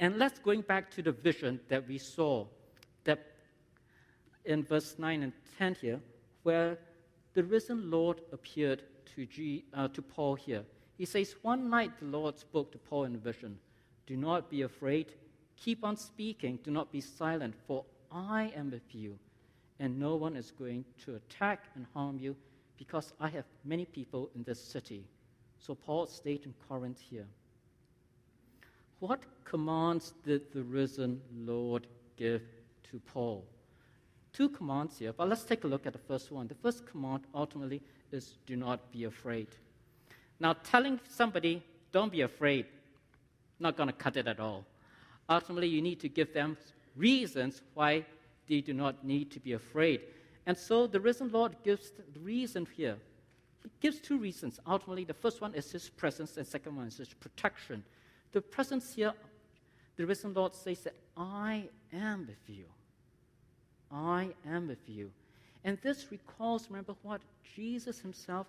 And 0.00 0.18
let's 0.18 0.38
going 0.40 0.62
back 0.62 0.90
to 0.92 1.02
the 1.02 1.12
vision 1.12 1.60
that 1.68 1.86
we 1.86 1.98
saw 1.98 2.46
that 3.04 3.20
in 4.44 4.64
verse 4.64 4.96
9 4.98 5.22
and 5.22 5.32
10 5.58 5.76
here, 5.80 6.00
where 6.42 6.78
the 7.34 7.44
risen 7.44 7.90
Lord 7.90 8.20
appeared 8.32 8.82
to, 9.14 9.26
G, 9.26 9.64
uh, 9.74 9.88
to 9.88 10.02
Paul 10.02 10.34
here. 10.34 10.64
He 10.96 11.04
says, 11.04 11.36
One 11.42 11.70
night 11.70 11.98
the 11.98 12.06
Lord 12.06 12.38
spoke 12.38 12.72
to 12.72 12.78
Paul 12.78 13.04
in 13.04 13.14
a 13.14 13.18
vision 13.18 13.58
Do 14.06 14.16
not 14.16 14.50
be 14.50 14.62
afraid. 14.62 15.12
Keep 15.56 15.84
on 15.84 15.96
speaking. 15.96 16.58
Do 16.62 16.70
not 16.70 16.92
be 16.92 17.00
silent, 17.00 17.54
for 17.66 17.84
I 18.12 18.52
am 18.54 18.70
with 18.70 18.94
you, 18.94 19.18
and 19.80 19.98
no 19.98 20.16
one 20.16 20.36
is 20.36 20.52
going 20.52 20.84
to 21.04 21.16
attack 21.16 21.64
and 21.74 21.86
harm 21.94 22.18
you, 22.18 22.36
because 22.76 23.12
I 23.20 23.28
have 23.28 23.44
many 23.64 23.84
people 23.84 24.30
in 24.34 24.44
this 24.44 24.62
city. 24.62 25.04
So 25.58 25.74
Paul 25.74 26.06
stayed 26.06 26.44
in 26.44 26.54
Corinth 26.68 27.00
here. 27.00 27.26
What 29.00 29.20
commands 29.44 30.14
did 30.24 30.52
the 30.52 30.62
risen 30.62 31.20
Lord 31.36 31.86
give 32.16 32.42
to 32.90 33.00
Paul? 33.00 33.44
Two 34.32 34.48
commands 34.48 34.98
here, 34.98 35.12
but 35.12 35.28
let's 35.28 35.44
take 35.44 35.64
a 35.64 35.66
look 35.66 35.86
at 35.86 35.92
the 35.92 35.98
first 35.98 36.30
one. 36.30 36.46
The 36.48 36.54
first 36.54 36.86
command 36.86 37.24
ultimately 37.34 37.82
is 38.12 38.34
do 38.46 38.56
not 38.56 38.90
be 38.92 39.04
afraid. 39.04 39.48
Now, 40.40 40.54
telling 40.64 41.00
somebody, 41.08 41.62
don't 41.92 42.12
be 42.12 42.22
afraid, 42.22 42.66
not 43.58 43.76
going 43.76 43.88
to 43.88 43.94
cut 43.94 44.16
it 44.16 44.26
at 44.26 44.40
all. 44.40 44.64
Ultimately, 45.28 45.68
you 45.68 45.82
need 45.82 46.00
to 46.00 46.08
give 46.08 46.32
them 46.32 46.56
reasons 46.96 47.62
why 47.74 48.04
they 48.48 48.60
do 48.60 48.72
not 48.72 49.04
need 49.04 49.30
to 49.32 49.40
be 49.40 49.52
afraid. 49.52 50.00
And 50.46 50.56
so 50.56 50.86
the 50.86 51.00
risen 51.00 51.30
Lord 51.30 51.56
gives 51.62 51.90
the 51.90 52.20
reason 52.20 52.66
here. 52.76 52.96
He 53.62 53.70
gives 53.80 54.00
two 54.00 54.18
reasons. 54.18 54.58
Ultimately, 54.66 55.04
the 55.04 55.14
first 55.14 55.40
one 55.40 55.54
is 55.54 55.70
his 55.70 55.88
presence, 55.90 56.36
and 56.36 56.46
second 56.46 56.76
one 56.76 56.86
is 56.86 56.96
his 56.96 57.12
protection. 57.12 57.84
The 58.32 58.40
presence 58.40 58.94
here, 58.94 59.12
the 59.96 60.06
risen 60.06 60.32
Lord 60.32 60.54
says 60.54 60.80
that 60.80 60.94
I 61.16 61.68
am 61.92 62.26
with 62.26 62.48
you. 62.48 62.64
I 63.90 64.30
am 64.46 64.68
with 64.68 64.88
you. 64.88 65.10
And 65.64 65.78
this 65.82 66.06
recalls, 66.10 66.68
remember 66.68 66.94
what 67.02 67.20
Jesus 67.54 67.98
himself 67.98 68.46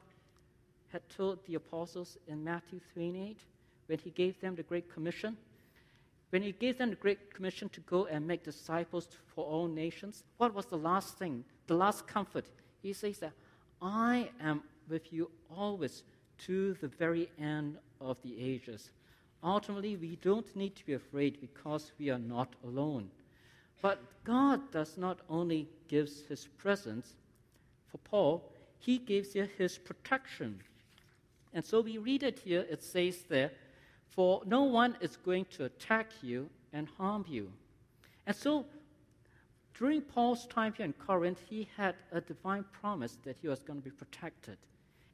had 0.92 1.02
told 1.10 1.40
the 1.46 1.56
apostles 1.56 2.18
in 2.28 2.44
Matthew 2.44 2.80
3 2.94 3.08
and 3.10 3.18
8 3.30 3.38
when 3.88 4.00
he 4.00 4.10
gave 4.12 4.40
them 4.40 4.56
the 4.56 4.64
Great 4.64 4.94
Commission? 4.94 5.38
When 6.30 6.44
he 6.44 6.52
gave 6.52 6.78
them 6.78 6.92
the 6.92 6.96
Great 6.96 7.34
Commission 7.34 7.70
to 7.70 7.80
go 7.82 8.06
and 8.06 8.28
make 8.28 8.44
disciples 8.44 9.08
for 9.34 9.44
all 9.46 9.68
nations, 9.68 10.24
what 10.38 10.54
was 10.54 10.68
the 10.68 10.78
last 10.78 11.18
thing, 11.18 11.44
the 11.68 11.74
last 11.74 12.08
comfort? 12.08 12.46
He 12.82 12.94
says 12.94 13.18
that 13.20 13.34
I 13.82 14.30
am 14.40 14.62
with 14.88 15.12
you 15.12 15.32
always 15.56 16.04
to 16.46 16.76
the 16.76 16.88
very 16.88 17.30
end 17.40 17.78
of 18.00 18.22
the 18.22 18.40
ages. 18.40 18.92
Ultimately, 19.44 19.96
we 19.96 20.18
don't 20.18 20.54
need 20.56 20.76
to 20.76 20.86
be 20.86 20.94
afraid 20.94 21.40
because 21.42 21.92
we 21.98 22.10
are 22.10 22.20
not 22.20 22.56
alone. 22.64 23.10
But 23.82 24.02
God 24.24 24.72
does 24.72 24.98
not 24.98 25.20
only 25.30 25.68
give 25.88 26.10
his 26.28 26.48
presence 26.58 27.16
for 27.88 27.98
Paul, 28.00 28.52
he 28.78 28.98
gives 28.98 29.36
you 29.36 29.48
his 29.58 29.78
protection. 29.78 30.62
And 31.54 31.66
so 31.66 31.82
we 31.82 31.98
read 31.98 32.24
it 32.24 32.40
here, 32.40 32.66
it 32.70 32.84
says 32.84 33.24
there, 33.30 33.52
for 34.08 34.42
no 34.46 34.64
one 34.64 34.98
is 35.02 35.18
going 35.18 35.46
to 35.52 35.66
attack 35.66 36.08
you 36.22 36.50
and 36.74 36.88
harm 36.98 37.26
you. 37.28 37.52
And 38.28 38.36
so 38.36 38.66
during 39.74 40.02
Paul's 40.02 40.46
time 40.48 40.74
here 40.74 40.86
in 40.86 40.94
Corinth, 40.94 41.42
he 41.50 41.68
had 41.78 41.96
a 42.12 42.22
divine 42.22 42.66
promise 42.82 43.18
that 43.24 43.38
he 43.42 43.48
was 43.48 43.60
going 43.62 43.80
to 43.80 43.84
be 43.84 43.96
protected. 43.96 44.58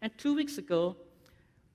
And 0.01 0.11
two 0.17 0.35
weeks 0.35 0.57
ago, 0.57 0.95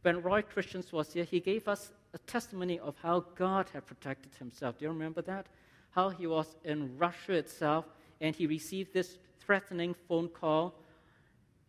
when 0.02 0.22
Roy 0.22 0.42
Christians 0.42 0.92
was 0.92 1.12
here, 1.12 1.24
he 1.24 1.40
gave 1.40 1.68
us 1.68 1.92
a 2.14 2.18
testimony 2.18 2.78
of 2.78 2.96
how 3.02 3.24
God 3.36 3.68
had 3.72 3.86
protected 3.86 4.34
himself. 4.34 4.78
Do 4.78 4.86
you 4.86 4.90
remember 4.90 5.22
that? 5.22 5.46
How 5.92 6.10
he 6.10 6.26
was 6.26 6.56
in 6.64 6.96
Russia 6.98 7.32
itself 7.32 7.84
and 8.20 8.34
he 8.34 8.46
received 8.46 8.92
this 8.92 9.18
threatening 9.40 9.94
phone 10.06 10.28
call, 10.28 10.74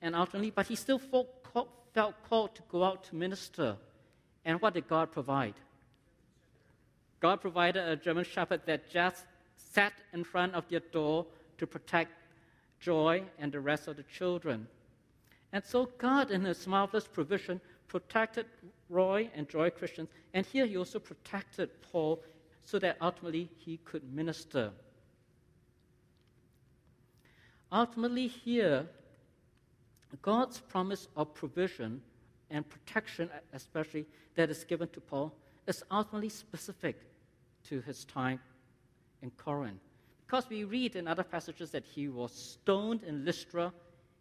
and 0.01 0.15
ultimately, 0.15 0.51
but 0.51 0.67
he 0.67 0.75
still 0.75 0.99
felt 0.99 1.27
called 2.29 2.55
to 2.55 2.61
go 2.69 2.83
out 2.83 3.03
to 3.05 3.15
minister. 3.15 3.75
And 4.45 4.61
what 4.61 4.73
did 4.73 4.87
God 4.87 5.11
provide? 5.11 5.53
God 7.19 7.39
provided 7.39 7.87
a 7.87 7.95
German 7.95 8.25
shepherd 8.25 8.61
that 8.65 8.89
just 8.89 9.25
sat 9.55 9.93
in 10.11 10.23
front 10.23 10.55
of 10.55 10.67
their 10.69 10.79
door 10.79 11.25
to 11.57 11.67
protect 11.67 12.11
Joy 12.79 13.23
and 13.37 13.51
the 13.51 13.59
rest 13.59 13.87
of 13.87 13.95
the 13.95 14.03
children. 14.03 14.67
And 15.53 15.63
so 15.63 15.89
God, 15.97 16.31
in 16.31 16.43
His 16.43 16.65
marvelous 16.65 17.07
provision, 17.07 17.61
protected 17.87 18.45
Roy 18.89 19.29
and 19.35 19.47
Joy 19.47 19.69
Christians, 19.69 20.09
and 20.33 20.45
here 20.45 20.65
He 20.65 20.77
also 20.77 20.99
protected 20.99 21.69
Paul 21.81 22.21
so 22.63 22.79
that 22.79 22.97
ultimately 23.01 23.49
he 23.57 23.77
could 23.77 24.03
minister. 24.13 24.71
Ultimately, 27.71 28.27
here, 28.27 28.85
God's 30.21 30.59
promise 30.59 31.07
of 31.15 31.33
provision 31.33 32.01
and 32.49 32.67
protection, 32.69 33.29
especially 33.53 34.05
that 34.35 34.49
is 34.49 34.63
given 34.63 34.89
to 34.89 34.99
Paul, 34.99 35.33
is 35.67 35.83
ultimately 35.89 36.29
specific 36.29 36.99
to 37.69 37.81
his 37.81 38.03
time 38.05 38.39
in 39.21 39.31
Corinth. 39.31 39.79
Because 40.25 40.49
we 40.49 40.63
read 40.63 40.95
in 40.95 41.07
other 41.07 41.23
passages 41.23 41.71
that 41.71 41.85
he 41.85 42.09
was 42.09 42.31
stoned 42.33 43.03
in 43.03 43.25
Lystra, 43.25 43.71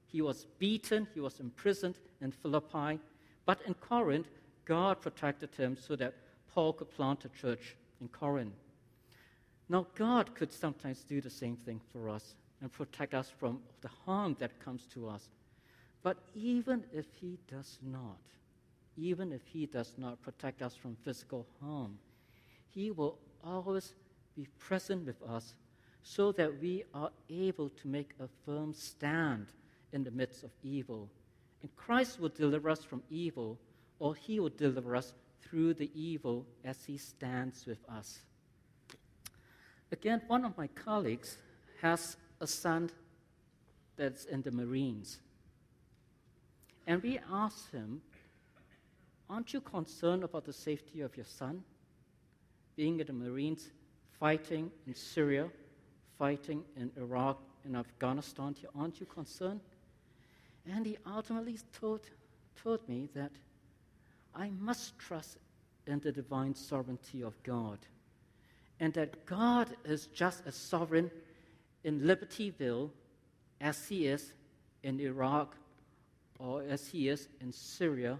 he 0.06 0.22
was 0.22 0.46
beaten, 0.58 1.06
he 1.14 1.20
was 1.20 1.40
imprisoned 1.40 1.98
in 2.20 2.30
Philippi. 2.32 3.00
But 3.46 3.60
in 3.66 3.74
Corinth, 3.74 4.28
God 4.64 5.00
protected 5.00 5.54
him 5.54 5.76
so 5.76 5.96
that 5.96 6.14
Paul 6.52 6.72
could 6.72 6.90
plant 6.90 7.24
a 7.24 7.28
church 7.28 7.76
in 8.00 8.08
Corinth. 8.08 8.54
Now, 9.68 9.86
God 9.94 10.34
could 10.34 10.52
sometimes 10.52 11.04
do 11.04 11.20
the 11.20 11.30
same 11.30 11.56
thing 11.56 11.80
for 11.92 12.08
us 12.08 12.34
and 12.60 12.72
protect 12.72 13.14
us 13.14 13.30
from 13.38 13.60
the 13.80 13.90
harm 14.04 14.36
that 14.40 14.58
comes 14.58 14.86
to 14.94 15.08
us. 15.08 15.28
But 16.02 16.16
even 16.34 16.84
if 16.92 17.06
He 17.20 17.38
does 17.48 17.78
not, 17.82 18.18
even 18.96 19.32
if 19.32 19.42
He 19.46 19.66
does 19.66 19.92
not 19.96 20.20
protect 20.22 20.62
us 20.62 20.74
from 20.74 20.96
physical 21.04 21.46
harm, 21.60 21.98
He 22.68 22.90
will 22.90 23.18
always 23.44 23.94
be 24.36 24.46
present 24.58 25.06
with 25.06 25.22
us 25.22 25.54
so 26.02 26.32
that 26.32 26.60
we 26.60 26.84
are 26.94 27.10
able 27.28 27.68
to 27.68 27.88
make 27.88 28.10
a 28.20 28.28
firm 28.44 28.72
stand 28.72 29.46
in 29.92 30.04
the 30.04 30.10
midst 30.10 30.42
of 30.44 30.50
evil. 30.62 31.08
And 31.62 31.74
Christ 31.76 32.20
will 32.20 32.30
deliver 32.30 32.70
us 32.70 32.82
from 32.82 33.02
evil, 33.10 33.58
or 33.98 34.14
he 34.14 34.40
will 34.40 34.50
deliver 34.50 34.96
us 34.96 35.12
through 35.42 35.74
the 35.74 35.90
evil 35.94 36.46
as 36.64 36.84
he 36.84 36.96
stands 36.96 37.66
with 37.66 37.78
us. 37.88 38.20
Again, 39.92 40.22
one 40.26 40.44
of 40.44 40.56
my 40.56 40.68
colleagues 40.68 41.36
has 41.80 42.16
a 42.40 42.46
son 42.46 42.90
that's 43.96 44.24
in 44.24 44.42
the 44.42 44.50
Marines. 44.50 45.18
And 46.86 47.02
we 47.02 47.18
asked 47.30 47.70
him, 47.72 48.00
Aren't 49.28 49.52
you 49.52 49.60
concerned 49.60 50.24
about 50.24 50.44
the 50.44 50.52
safety 50.52 51.02
of 51.02 51.16
your 51.16 51.26
son? 51.26 51.62
Being 52.76 52.98
in 52.98 53.06
the 53.06 53.12
Marines, 53.12 53.70
fighting 54.18 54.70
in 54.86 54.94
Syria, 54.94 55.48
fighting 56.18 56.64
in 56.76 56.90
Iraq 56.96 57.38
and 57.64 57.76
Afghanistan, 57.76 58.56
aren't 58.76 58.98
you 58.98 59.06
concerned? 59.06 59.60
And 60.66 60.84
he 60.84 60.96
ultimately 61.06 61.58
told, 61.78 62.00
told 62.60 62.88
me 62.88 63.08
that 63.14 63.30
I 64.34 64.50
must 64.58 64.98
trust 64.98 65.38
in 65.86 66.00
the 66.00 66.12
divine 66.12 66.54
sovereignty 66.54 67.22
of 67.22 67.40
God 67.42 67.78
and 68.80 68.94
that 68.94 69.26
God 69.26 69.76
is 69.84 70.06
just 70.06 70.42
as 70.46 70.54
sovereign 70.54 71.10
in 71.84 72.00
Libertyville 72.00 72.90
as 73.60 73.86
he 73.88 74.06
is 74.06 74.32
in 74.82 74.98
Iraq 75.00 75.54
or 76.38 76.62
as 76.62 76.88
he 76.88 77.08
is 77.08 77.28
in 77.40 77.52
Syria 77.52 78.18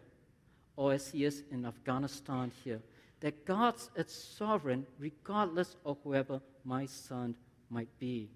or 0.76 0.92
as 0.92 1.08
he 1.08 1.24
is 1.24 1.42
in 1.50 1.64
Afghanistan 1.64 2.52
here. 2.62 2.80
That 3.20 3.46
God 3.46 3.74
is 3.96 4.10
sovereign 4.10 4.86
regardless 4.98 5.76
of 5.84 5.98
whoever 6.04 6.40
my 6.64 6.86
son 6.86 7.34
might 7.70 7.98
be. 7.98 8.30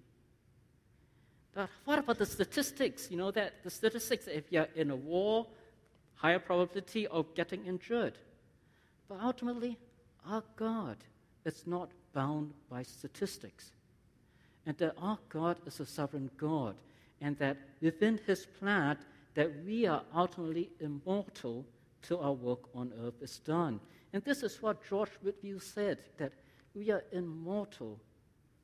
But 1.53 1.69
what 1.85 1.99
about 1.99 2.17
the 2.17 2.25
statistics? 2.25 3.09
You 3.09 3.17
know 3.17 3.31
that 3.31 3.63
the 3.63 3.69
statistics, 3.69 4.27
if 4.27 4.51
you're 4.51 4.67
in 4.75 4.91
a 4.91 4.95
war, 4.95 5.47
higher 6.15 6.39
probability 6.39 7.07
of 7.07 7.33
getting 7.35 7.65
injured. 7.65 8.17
But 9.07 9.19
ultimately, 9.21 9.77
our 10.27 10.43
God 10.55 10.97
is 11.45 11.67
not 11.67 11.91
bound 12.13 12.53
by 12.69 12.83
statistics. 12.83 13.71
And 14.65 14.75
that 14.77 14.95
our 14.97 15.19
God 15.29 15.57
is 15.67 15.79
a 15.79 15.85
sovereign 15.85 16.31
God, 16.37 16.75
and 17.21 17.37
that 17.37 17.57
within 17.81 18.19
his 18.25 18.47
plan, 18.59 18.97
that 19.35 19.51
we 19.63 19.85
are 19.85 20.01
ultimately 20.15 20.71
immortal 20.79 21.65
till 22.01 22.19
our 22.19 22.33
work 22.33 22.61
on 22.73 22.91
earth 23.03 23.21
is 23.21 23.39
done. 23.39 23.79
And 24.13 24.23
this 24.23 24.41
is 24.41 24.61
what 24.61 24.87
George 24.87 25.09
Whitefield 25.21 25.61
said, 25.61 25.99
that 26.17 26.33
we 26.73 26.89
are 26.89 27.03
immortal 27.11 27.99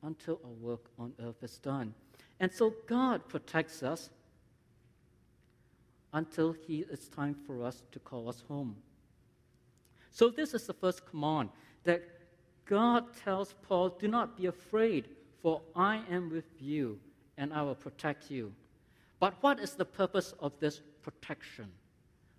until 0.02 0.40
our 0.44 0.50
work 0.50 0.90
on 0.98 1.12
earth 1.24 1.42
is 1.42 1.58
done. 1.58 1.94
And 2.40 2.50
so 2.52 2.74
God 2.88 3.28
protects 3.28 3.82
us 3.82 4.10
until 6.12 6.52
he, 6.52 6.84
it's 6.90 7.08
time 7.08 7.34
for 7.46 7.62
us 7.62 7.82
to 7.92 7.98
call 7.98 8.28
us 8.28 8.42
home. 8.48 8.76
So, 10.10 10.28
this 10.28 10.52
is 10.52 10.66
the 10.66 10.74
first 10.74 11.06
command 11.06 11.48
that 11.84 12.02
God 12.66 13.04
tells 13.24 13.54
Paul, 13.66 13.90
Do 13.90 14.08
not 14.08 14.36
be 14.36 14.46
afraid, 14.46 15.08
for 15.40 15.62
I 15.74 16.02
am 16.10 16.30
with 16.30 16.44
you 16.60 16.98
and 17.38 17.52
I 17.52 17.62
will 17.62 17.74
protect 17.74 18.30
you. 18.30 18.52
But 19.18 19.34
what 19.40 19.58
is 19.58 19.74
the 19.74 19.84
purpose 19.84 20.34
of 20.40 20.52
this 20.60 20.80
protection? 21.02 21.70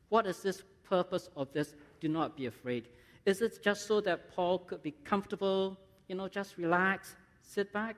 What 0.10 0.28
is 0.28 0.42
this 0.42 0.64
purpose 0.84 1.30
of 1.36 1.52
this 1.54 1.76
do 2.00 2.08
not 2.08 2.38
be 2.38 2.46
afraid? 2.46 2.90
Is 3.26 3.42
it 3.42 3.64
just 3.64 3.88
so 3.88 4.02
that 4.02 4.34
Paul 4.36 4.60
could 4.60 4.84
be 4.84 4.92
comfortable, 5.04 5.78
you 6.08 6.16
know, 6.16 6.28
just 6.28 6.58
relax, 6.58 7.16
sit 7.42 7.72
back? 7.74 7.96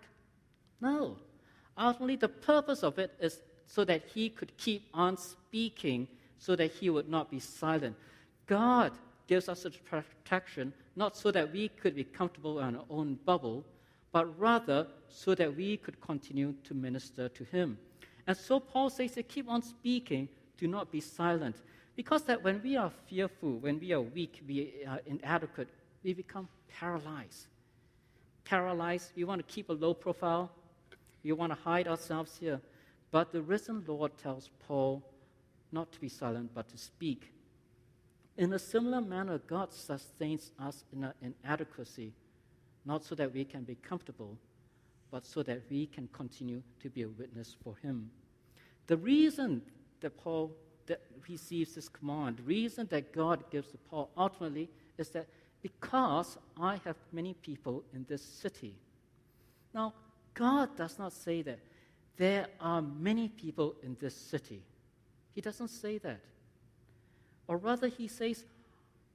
No. 0.81 1.17
Ultimately, 1.77 2.15
the 2.15 2.29
purpose 2.29 2.83
of 2.83 2.99
it 2.99 3.13
is 3.19 3.41
so 3.67 3.83
that 3.85 4.03
he 4.13 4.29
could 4.29 4.55
keep 4.57 4.87
on 4.93 5.17
speaking, 5.17 6.07
so 6.37 6.55
that 6.55 6.71
he 6.71 6.89
would 6.89 7.09
not 7.09 7.29
be 7.31 7.39
silent. 7.39 7.95
God 8.47 8.91
gives 9.27 9.49
us 9.49 9.61
such 9.61 9.83
protection 9.85 10.73
not 10.95 11.17
so 11.17 11.31
that 11.31 11.51
we 11.51 11.69
could 11.69 11.95
be 11.95 12.03
comfortable 12.03 12.59
in 12.59 12.75
our 12.75 12.85
own 12.89 13.19
bubble, 13.25 13.65
but 14.11 14.39
rather 14.39 14.87
so 15.09 15.35
that 15.35 15.55
we 15.55 15.77
could 15.77 15.99
continue 15.99 16.53
to 16.63 16.73
minister 16.73 17.27
to 17.29 17.43
him. 17.45 17.77
And 18.27 18.35
so 18.35 18.59
Paul 18.59 18.89
says 18.89 19.11
to 19.11 19.23
keep 19.23 19.49
on 19.49 19.61
speaking, 19.61 20.29
do 20.57 20.67
not 20.67 20.91
be 20.91 21.01
silent. 21.01 21.57
Because 21.95 22.23
that 22.23 22.43
when 22.43 22.61
we 22.63 22.75
are 22.77 22.91
fearful, 23.07 23.57
when 23.59 23.79
we 23.79 23.91
are 23.91 24.01
weak, 24.01 24.41
we 24.47 24.83
are 24.87 24.99
inadequate, 25.05 25.69
we 26.03 26.13
become 26.13 26.47
paralyzed. 26.79 27.47
Paralyzed, 28.43 29.11
we 29.15 29.23
want 29.23 29.45
to 29.45 29.53
keep 29.53 29.69
a 29.69 29.73
low 29.73 29.93
profile, 29.93 30.51
we 31.23 31.31
want 31.31 31.51
to 31.51 31.59
hide 31.61 31.87
ourselves 31.87 32.37
here. 32.37 32.61
But 33.15 33.31
the 33.31 33.41
risen 33.41 33.81
Lord 33.87 34.17
tells 34.17 34.49
Paul 34.67 35.01
not 35.71 35.89
to 35.93 36.01
be 36.01 36.09
silent, 36.09 36.51
but 36.53 36.67
to 36.67 36.77
speak. 36.77 37.31
In 38.35 38.51
a 38.51 38.59
similar 38.59 38.99
manner, 38.99 39.37
God 39.37 39.71
sustains 39.71 40.51
us 40.59 40.83
in 40.91 41.05
our 41.05 41.13
inadequacy, 41.21 42.11
not 42.83 43.05
so 43.05 43.15
that 43.15 43.33
we 43.33 43.45
can 43.45 43.63
be 43.63 43.75
comfortable, 43.75 44.37
but 45.11 45.25
so 45.25 45.43
that 45.43 45.61
we 45.69 45.85
can 45.85 46.09
continue 46.11 46.61
to 46.81 46.89
be 46.89 47.03
a 47.03 47.07
witness 47.07 47.55
for 47.63 47.77
Him. 47.77 48.11
The 48.87 48.97
reason 48.97 49.61
that 50.01 50.17
Paul 50.17 50.51
that 50.87 50.99
receives 51.29 51.75
this 51.75 51.87
command, 51.87 52.39
the 52.39 52.43
reason 52.43 52.85
that 52.89 53.13
God 53.13 53.49
gives 53.49 53.71
to 53.71 53.77
Paul 53.77 54.09
ultimately 54.17 54.69
is 54.97 55.07
that 55.11 55.27
because 55.61 56.37
I 56.59 56.81
have 56.83 56.97
many 57.13 57.33
people 57.33 57.81
in 57.93 58.05
this 58.09 58.21
city. 58.21 58.75
Now, 59.73 59.93
God 60.33 60.75
does 60.75 60.99
not 60.99 61.13
say 61.13 61.43
that 61.43 61.59
there 62.17 62.47
are 62.59 62.81
many 62.81 63.27
people 63.29 63.75
in 63.83 63.97
this 63.99 64.15
city. 64.15 64.61
He 65.33 65.41
doesn't 65.41 65.67
say 65.67 65.97
that. 65.99 66.21
Or 67.47 67.57
rather, 67.57 67.87
he 67.87 68.07
says, 68.07 68.43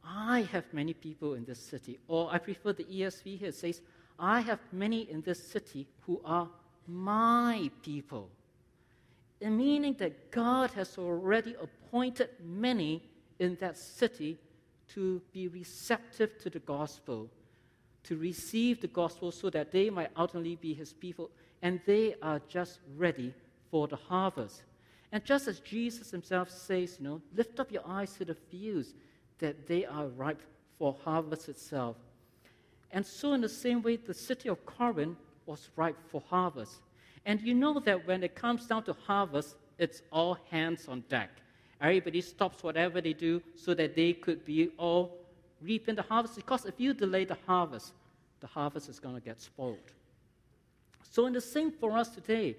I 0.04 0.42
have 0.52 0.64
many 0.72 0.92
people 0.92 1.34
in 1.34 1.44
this 1.44 1.58
city. 1.58 1.98
Or 2.08 2.28
I 2.32 2.38
prefer 2.38 2.72
the 2.72 2.84
ESV 2.84 3.38
here, 3.38 3.52
says, 3.52 3.80
I 4.18 4.40
have 4.40 4.60
many 4.72 5.10
in 5.10 5.22
this 5.22 5.42
city 5.42 5.86
who 6.02 6.20
are 6.24 6.48
my 6.86 7.70
people. 7.82 8.28
In 9.40 9.56
meaning 9.56 9.94
that 9.98 10.30
God 10.30 10.70
has 10.72 10.98
already 10.98 11.56
appointed 11.60 12.28
many 12.44 13.02
in 13.38 13.56
that 13.60 13.78
city 13.78 14.38
to 14.94 15.22
be 15.32 15.48
receptive 15.48 16.38
to 16.42 16.50
the 16.50 16.58
gospel, 16.58 17.30
to 18.04 18.16
receive 18.16 18.80
the 18.80 18.88
gospel 18.88 19.32
so 19.32 19.48
that 19.50 19.72
they 19.72 19.88
might 19.88 20.10
ultimately 20.16 20.56
be 20.56 20.74
his 20.74 20.92
people, 20.92 21.30
and 21.62 21.80
they 21.86 22.14
are 22.22 22.40
just 22.48 22.80
ready 22.96 23.34
for 23.70 23.86
the 23.86 23.96
harvest. 23.96 24.62
And 25.12 25.24
just 25.24 25.48
as 25.48 25.60
Jesus 25.60 26.10
himself 26.10 26.50
says, 26.50 26.96
you 26.98 27.04
know, 27.04 27.20
lift 27.34 27.58
up 27.60 27.72
your 27.72 27.82
eyes 27.86 28.14
to 28.14 28.24
the 28.24 28.34
fields, 28.34 28.94
that 29.38 29.66
they 29.66 29.84
are 29.84 30.06
ripe 30.08 30.42
for 30.78 30.96
harvest 31.04 31.48
itself. 31.48 31.96
And 32.92 33.04
so, 33.04 33.32
in 33.32 33.40
the 33.40 33.48
same 33.48 33.82
way, 33.82 33.96
the 33.96 34.14
city 34.14 34.48
of 34.48 34.64
Corinth 34.66 35.18
was 35.46 35.70
ripe 35.76 35.96
for 36.08 36.22
harvest. 36.28 36.80
And 37.26 37.40
you 37.40 37.54
know 37.54 37.78
that 37.80 38.06
when 38.06 38.22
it 38.22 38.34
comes 38.34 38.66
down 38.66 38.84
to 38.84 38.92
harvest, 39.06 39.56
it's 39.78 40.02
all 40.12 40.38
hands 40.50 40.88
on 40.88 41.04
deck. 41.08 41.30
Everybody 41.80 42.20
stops 42.20 42.62
whatever 42.62 43.00
they 43.00 43.12
do 43.12 43.42
so 43.56 43.74
that 43.74 43.96
they 43.96 44.12
could 44.12 44.44
be 44.44 44.70
all 44.76 45.16
reaping 45.62 45.94
the 45.94 46.02
harvest. 46.02 46.36
Because 46.36 46.66
if 46.66 46.74
you 46.78 46.92
delay 46.92 47.24
the 47.24 47.38
harvest, 47.46 47.92
the 48.40 48.46
harvest 48.46 48.88
is 48.88 48.98
going 48.98 49.14
to 49.14 49.20
get 49.20 49.40
spoiled. 49.40 49.78
So, 51.02 51.26
in 51.26 51.32
the 51.32 51.40
same 51.40 51.72
for 51.72 51.96
us 51.96 52.08
today, 52.08 52.56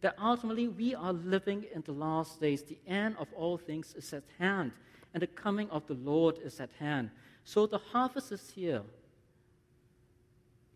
that 0.00 0.16
ultimately 0.20 0.68
we 0.68 0.94
are 0.94 1.12
living 1.12 1.64
in 1.74 1.82
the 1.82 1.92
last 1.92 2.40
days. 2.40 2.62
The 2.62 2.78
end 2.86 3.16
of 3.18 3.28
all 3.34 3.56
things 3.56 3.94
is 3.96 4.12
at 4.12 4.24
hand, 4.38 4.72
and 5.14 5.22
the 5.22 5.28
coming 5.28 5.70
of 5.70 5.86
the 5.86 5.94
Lord 5.94 6.38
is 6.44 6.60
at 6.60 6.70
hand. 6.78 7.10
So, 7.44 7.66
the 7.66 7.78
harvest 7.78 8.32
is 8.32 8.50
here. 8.50 8.82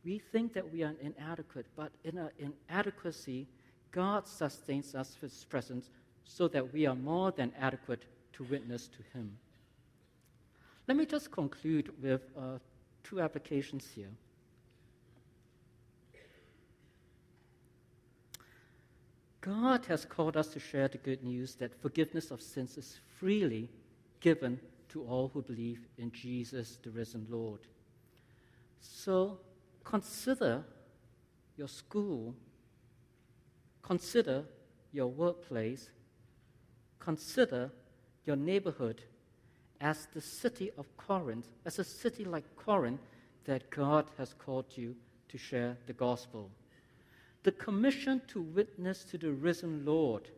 We 0.04 0.18
think 0.18 0.52
that 0.54 0.72
we 0.72 0.84
are 0.84 0.94
inadequate, 1.00 1.66
but 1.74 1.90
in 2.04 2.18
our 2.18 2.32
inadequacy, 2.38 3.48
God 3.90 4.26
sustains 4.26 4.94
us 4.94 5.16
with 5.20 5.32
His 5.32 5.44
presence 5.44 5.90
so 6.24 6.46
that 6.48 6.72
we 6.72 6.86
are 6.86 6.94
more 6.94 7.32
than 7.32 7.52
adequate 7.58 8.04
to 8.34 8.44
witness 8.44 8.88
to 8.88 8.98
Him. 9.18 9.36
Let 10.86 10.96
me 10.96 11.06
just 11.06 11.32
conclude 11.32 11.90
with 12.00 12.22
uh, 12.38 12.58
two 13.02 13.20
applications 13.20 13.88
here. 13.92 14.10
God 19.46 19.86
has 19.86 20.04
called 20.04 20.36
us 20.36 20.48
to 20.48 20.58
share 20.58 20.88
the 20.88 20.98
good 20.98 21.22
news 21.22 21.54
that 21.56 21.80
forgiveness 21.80 22.32
of 22.32 22.42
sins 22.42 22.76
is 22.76 22.98
freely 23.16 23.70
given 24.18 24.58
to 24.88 25.04
all 25.04 25.30
who 25.32 25.40
believe 25.40 25.86
in 25.98 26.10
Jesus, 26.10 26.78
the 26.82 26.90
risen 26.90 27.28
Lord. 27.30 27.60
So 28.80 29.38
consider 29.84 30.64
your 31.56 31.68
school, 31.68 32.34
consider 33.82 34.44
your 34.90 35.06
workplace, 35.06 35.90
consider 36.98 37.70
your 38.24 38.36
neighborhood 38.36 39.02
as 39.80 40.08
the 40.12 40.20
city 40.20 40.72
of 40.76 40.86
Corinth, 40.96 41.46
as 41.64 41.78
a 41.78 41.84
city 41.84 42.24
like 42.24 42.56
Corinth 42.56 43.00
that 43.44 43.70
God 43.70 44.06
has 44.18 44.34
called 44.34 44.66
you 44.74 44.96
to 45.28 45.38
share 45.38 45.76
the 45.86 45.92
gospel. 45.92 46.50
The 47.46 47.52
commission 47.52 48.22
to 48.26 48.42
witness 48.42 49.04
to 49.04 49.18
the 49.18 49.30
risen 49.30 49.84
Lord 49.84 50.30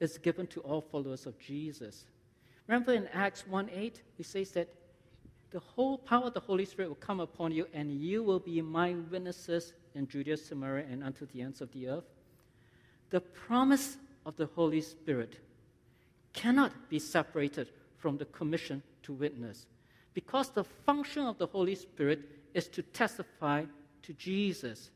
is 0.00 0.18
given 0.18 0.48
to 0.48 0.60
all 0.62 0.80
followers 0.80 1.24
of 1.24 1.38
Jesus. 1.38 2.06
Remember 2.66 2.92
in 2.92 3.06
Acts 3.14 3.46
1 3.46 3.70
8, 3.72 4.02
it 4.18 4.26
says 4.26 4.50
that 4.50 4.68
the 5.52 5.60
whole 5.60 5.96
power 5.96 6.24
of 6.24 6.34
the 6.34 6.40
Holy 6.40 6.64
Spirit 6.64 6.88
will 6.88 6.96
come 6.96 7.20
upon 7.20 7.52
you, 7.52 7.68
and 7.72 7.92
you 7.92 8.24
will 8.24 8.40
be 8.40 8.60
my 8.62 8.96
witnesses 9.12 9.74
in 9.94 10.08
Judea, 10.08 10.36
Samaria, 10.36 10.86
and 10.90 11.04
unto 11.04 11.24
the 11.26 11.40
ends 11.40 11.60
of 11.60 11.70
the 11.70 11.88
earth. 11.88 12.10
The 13.10 13.20
promise 13.20 13.96
of 14.24 14.34
the 14.34 14.46
Holy 14.46 14.80
Spirit 14.80 15.38
cannot 16.32 16.72
be 16.90 16.98
separated 16.98 17.70
from 17.96 18.18
the 18.18 18.24
commission 18.24 18.82
to 19.04 19.12
witness 19.12 19.66
because 20.14 20.50
the 20.50 20.64
function 20.64 21.26
of 21.26 21.38
the 21.38 21.46
Holy 21.46 21.76
Spirit 21.76 22.28
is 22.54 22.66
to 22.66 22.82
testify 22.82 23.66
to 24.02 24.12
Jesus. 24.14 24.90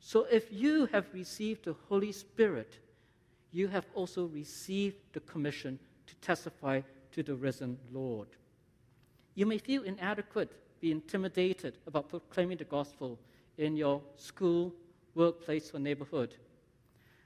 So 0.00 0.26
if 0.30 0.52
you 0.52 0.86
have 0.86 1.06
received 1.12 1.64
the 1.64 1.74
Holy 1.88 2.12
Spirit, 2.12 2.78
you 3.52 3.68
have 3.68 3.86
also 3.94 4.26
received 4.26 4.96
the 5.12 5.20
commission 5.20 5.78
to 6.06 6.14
testify 6.16 6.80
to 7.12 7.22
the 7.22 7.34
risen 7.34 7.78
Lord. 7.92 8.28
You 9.34 9.46
may 9.46 9.58
feel 9.58 9.82
inadequate, 9.82 10.50
be 10.80 10.90
intimidated 10.90 11.78
about 11.86 12.08
proclaiming 12.08 12.58
the 12.58 12.64
gospel 12.64 13.18
in 13.56 13.76
your 13.76 14.00
school, 14.16 14.72
workplace, 15.14 15.72
or 15.74 15.80
neighborhood. 15.80 16.34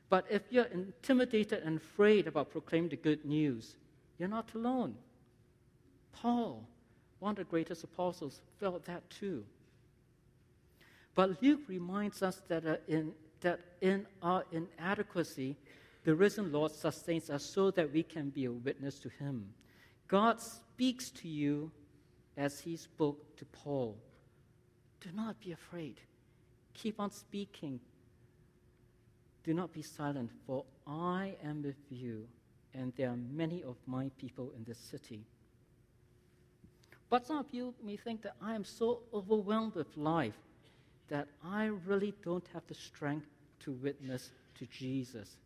But 0.09 0.27
if 0.31 0.43
you're 0.51 0.65
intimidated 0.67 1.63
and 1.63 1.79
afraid 1.79 2.27
about 2.27 2.51
proclaiming 2.51 2.91
the 2.91 2.97
good 2.97 3.25
news, 3.25 3.77
you're 4.19 4.29
not 4.29 4.53
alone. 4.55 4.95
Paul, 6.13 6.67
one 7.19 7.31
of 7.31 7.37
the 7.37 7.45
greatest 7.45 7.85
apostles, 7.85 8.41
felt 8.61 8.85
that 8.85 9.09
too. 9.09 9.45
But 11.15 11.43
Luke 11.43 11.61
reminds 11.69 12.23
us 12.23 12.43
that, 12.49 12.67
uh, 12.67 12.77
in, 12.89 13.13
that 13.41 13.61
in 13.81 14.07
our 14.23 14.45
inadequacy, 14.51 15.57
the 16.05 16.15
risen 16.15 16.51
Lord 16.51 16.73
sustains 16.73 17.31
us 17.31 17.45
so 17.45 17.71
that 17.73 17.93
we 17.93 18.03
can 18.03 18.31
be 18.31 18.47
a 18.47 18.53
witness 18.53 18.99
to 19.01 19.09
him. 19.09 19.53
God 20.09 20.41
speaks 20.41 21.11
to 21.11 21.29
you 21.29 21.71
as 22.37 22.61
he 22.61 22.77
spoke 22.77 23.37
to 23.37 23.45
Paul. 23.47 23.97
Do 25.01 25.11
not 25.15 25.41
be 25.41 25.53
afraid. 25.53 26.01
Keep 26.75 26.99
on 26.99 27.11
speaking. 27.11 27.81
Do 29.45 29.53
not 29.53 29.73
be 29.73 29.83
silent, 29.83 30.31
for 30.47 30.65
I 30.87 31.35
am 31.45 31.63
with 31.63 31.77
you, 31.91 32.27
and 32.75 32.93
there 32.97 33.11
are 33.11 33.17
many 33.17 33.63
of 33.63 33.77
my 33.87 34.11
people 34.17 34.53
in 34.57 34.65
this 34.65 34.79
city. 34.79 35.25
But 37.11 37.27
some 37.27 37.39
of 37.39 37.47
you 37.53 37.75
may 37.85 37.97
think 37.97 38.23
that 38.23 38.37
I 38.41 38.55
am 38.55 38.65
so 38.65 39.01
overwhelmed 39.13 39.75
with 39.75 39.97
life 39.97 40.39
that 41.13 41.29
I 41.45 41.67
really 41.85 42.15
don't 42.25 42.47
have 42.55 42.63
the 42.69 42.75
strength 42.75 43.27
to 43.61 43.71
witness 43.71 44.31
to 44.59 44.65
Jesus. 44.65 45.37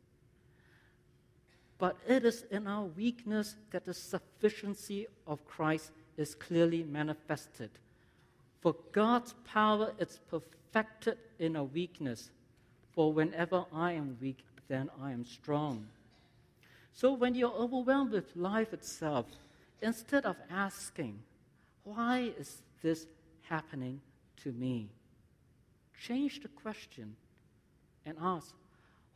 But 1.76 1.96
it 2.06 2.24
is 2.24 2.44
in 2.52 2.68
our 2.68 2.84
weakness 2.84 3.56
that 3.72 3.84
the 3.84 3.92
sufficiency 3.92 5.08
of 5.26 5.44
Christ 5.44 5.90
is 6.16 6.36
clearly 6.36 6.84
manifested. 6.84 7.70
For 8.60 8.76
God's 8.92 9.34
power 9.44 9.92
is 9.98 10.20
perfected 10.30 11.18
in 11.40 11.56
our 11.56 11.64
weakness. 11.64 12.30
For 12.92 13.12
whenever 13.12 13.64
I 13.74 13.90
am 13.90 14.16
weak, 14.22 14.44
then 14.68 14.88
I 15.02 15.10
am 15.10 15.24
strong. 15.24 15.88
So 16.92 17.12
when 17.12 17.34
you're 17.34 17.50
overwhelmed 17.50 18.12
with 18.12 18.36
life 18.36 18.72
itself, 18.72 19.26
instead 19.82 20.26
of 20.26 20.36
asking, 20.48 21.18
why 21.82 22.30
is 22.38 22.62
this 22.82 23.08
happening 23.48 24.00
to 24.44 24.52
me? 24.52 24.90
Change 26.00 26.40
the 26.40 26.48
question 26.48 27.16
and 28.04 28.16
ask, 28.20 28.54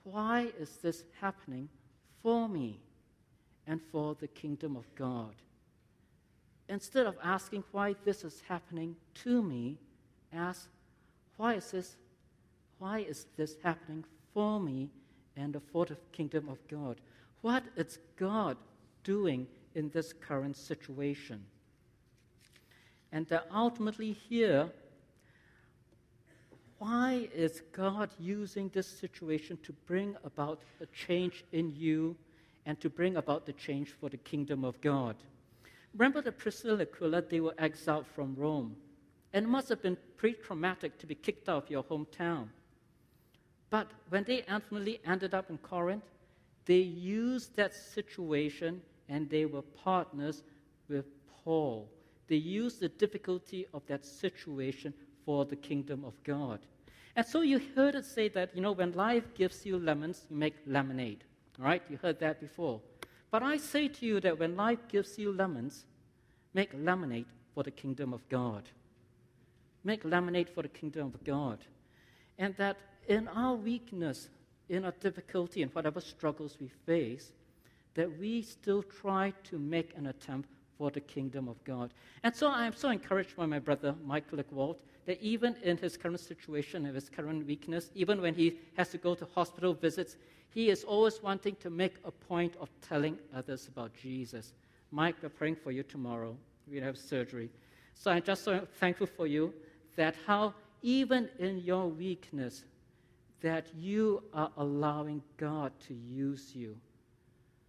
why 0.05 0.49
is 0.59 0.79
this 0.83 1.05
happening 1.21 1.69
for 2.23 2.49
me 2.49 2.81
and 3.67 3.81
for 3.93 4.17
the 4.19 4.29
kingdom 4.29 4.77
of 4.77 4.85
God? 4.95 5.35
Instead 6.69 7.07
of 7.07 7.17
asking 7.23 7.65
why 7.73 7.95
this 8.05 8.25
is 8.25 8.43
happening 8.49 8.97
to 9.15 9.43
me, 9.43 9.77
ask, 10.33 10.69
why 11.37 11.55
is 11.55 11.71
this 11.71 11.97
why 12.81 13.01
is 13.01 13.27
this 13.37 13.57
happening 13.63 14.05
for 14.33 14.59
me 14.59 14.89
and 15.37 15.57
for 15.71 15.85
the 15.85 15.97
kingdom 16.13 16.49
of 16.49 16.59
God? 16.67 16.99
What 17.43 17.63
is 17.77 17.99
God 18.17 18.57
doing 19.05 19.47
in 19.75 19.91
this 19.91 20.15
current 20.15 20.57
situation? 20.57 21.45
And 23.13 23.27
that 23.27 23.47
ultimately 23.55 24.13
here, 24.13 24.71
why 26.81 27.29
is 27.35 27.61
God 27.73 28.09
using 28.19 28.71
this 28.71 28.87
situation 28.87 29.59
to 29.65 29.73
bring 29.87 30.17
about 30.25 30.63
a 30.81 30.87
change 30.87 31.45
in 31.53 31.71
you 31.77 32.17
and 32.65 32.81
to 32.81 32.89
bring 32.89 33.17
about 33.17 33.45
the 33.45 33.53
change 33.53 33.91
for 34.01 34.09
the 34.09 34.17
kingdom 34.17 34.65
of 34.65 34.81
God? 34.81 35.15
Remember 35.93 36.23
the 36.23 36.33
Priscilla 36.33 36.73
and 36.73 36.83
Aquila, 36.83 37.21
they 37.21 37.41
were 37.41 37.55
exiled 37.59 38.07
from 38.07 38.35
Rome. 38.35 38.77
And 39.35 39.45
it 39.45 39.49
must 39.51 39.69
have 39.69 39.83
been 39.83 39.99
pretty 40.17 40.39
traumatic 40.43 40.99
to 41.01 41.07
be 41.07 41.15
kicked 41.15 41.51
out 41.51 41.65
of 41.65 41.71
your 41.71 41.85
hometown. 41.85 42.49
But 43.69 43.91
when 44.09 44.25
they 44.25 44.43
ultimately 44.51 45.01
ended 45.05 45.35
up 45.35 45.51
in 45.51 45.59
Corinth, 45.59 46.05
they 46.65 46.79
used 46.79 47.55
that 47.57 47.75
situation 47.75 48.81
and 49.07 49.29
they 49.29 49.45
were 49.45 49.63
partners 49.63 50.45
with 50.89 51.05
Paul. 51.45 51.91
They 52.27 52.37
used 52.37 52.81
the 52.81 52.89
difficulty 52.89 53.67
of 53.75 53.83
that 53.87 54.07
situation 54.07 54.95
for 55.31 55.45
the 55.45 55.55
kingdom 55.55 56.05
of 56.05 56.15
God. 56.25 56.59
And 57.15 57.25
so 57.25 57.43
you 57.43 57.61
heard 57.77 57.95
it 57.95 58.05
say 58.05 58.29
that, 58.31 58.51
you 58.53 58.61
know, 58.61 58.73
when 58.73 58.93
life 58.95 59.33
gives 59.35 59.65
you 59.65 59.79
lemons, 59.79 60.27
you 60.29 60.37
make 60.37 60.57
lemonade. 60.67 61.23
Right? 61.57 61.83
You 61.89 61.99
heard 62.03 62.19
that 62.19 62.41
before. 62.41 62.81
But 63.31 63.43
I 63.45 63.57
say 63.59 63.87
to 63.87 64.07
you 64.07 64.19
that 64.21 64.41
when 64.41 64.57
life 64.57 64.81
gives 64.89 65.19
you 65.19 65.33
lemons, 65.33 65.85
make 66.53 66.71
lemonade 66.75 67.27
for 67.55 67.63
the 67.63 67.71
kingdom 67.71 68.13
of 68.13 68.29
God. 68.29 68.65
make 69.85 70.05
lemonade 70.05 70.49
for 70.49 70.63
the 70.63 70.69
kingdom 70.69 71.13
of 71.15 71.25
God. 71.25 71.59
And 72.39 72.55
that 72.57 72.77
in 73.09 73.29
our 73.29 73.55
weakness, 73.55 74.29
in 74.69 74.85
our 74.85 74.95
difficulty, 75.01 75.63
and 75.63 75.75
whatever 75.75 76.01
struggles 76.01 76.59
we 76.61 76.69
face, 76.87 77.33
that 77.95 78.19
we 78.19 78.43
still 78.43 78.83
try 78.83 79.33
to 79.45 79.59
make 79.59 79.97
an 79.97 80.07
attempt 80.07 80.49
for 80.79 80.91
the 80.91 81.01
kingdom 81.01 81.49
of 81.49 81.63
God. 81.65 81.93
And 82.23 82.35
so 82.35 82.49
I 82.49 82.67
am 82.67 82.75
so 82.75 82.89
encouraged 82.91 83.37
by 83.37 83.47
my 83.47 83.59
brother, 83.59 83.95
Michael 84.05 84.39
Leckwald, 84.39 84.79
that 85.11 85.21
even 85.21 85.57
in 85.65 85.77
his 85.77 85.97
current 85.97 86.21
situation 86.21 86.87
and 86.87 86.95
his 86.95 87.09
current 87.09 87.45
weakness, 87.45 87.91
even 87.97 88.23
when 88.23 88.33
he 88.33 88.57
has 88.77 88.91
to 88.91 88.97
go 88.97 89.13
to 89.13 89.27
hospital 89.35 89.75
visits, 89.75 90.15
he 90.51 90.71
is 90.71 90.85
always 90.85 91.21
wanting 91.21 91.57
to 91.57 91.69
make 91.69 91.95
a 92.05 92.13
point 92.13 92.55
of 92.61 92.69
telling 92.81 93.19
others 93.35 93.67
about 93.67 93.93
Jesus. 93.93 94.53
Mike, 94.93 95.17
we're 95.21 95.29
praying 95.29 95.57
for 95.57 95.73
you 95.73 95.83
tomorrow. 95.83 96.37
We 96.71 96.79
have 96.79 96.97
surgery. 96.97 97.51
So 97.93 98.13
I'm 98.13 98.23
just 98.23 98.45
so 98.45 98.65
thankful 98.79 99.09
for 99.09 99.27
you 99.27 99.53
that 99.97 100.15
how 100.29 100.55
even 100.81 101.29
in 101.41 101.59
your 101.59 101.89
weakness, 101.89 102.63
that 103.41 103.67
you 103.77 104.23
are 104.33 104.53
allowing 104.59 105.23
God 105.39 105.73
to 105.89 105.95
use 105.95 106.53
you 106.55 106.77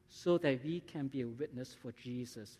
so 0.09 0.37
that 0.37 0.63
we 0.63 0.81
can 0.81 1.07
be 1.07 1.21
a 1.21 1.27
witness 1.27 1.73
for 1.73 1.91
Jesus. 1.93 2.59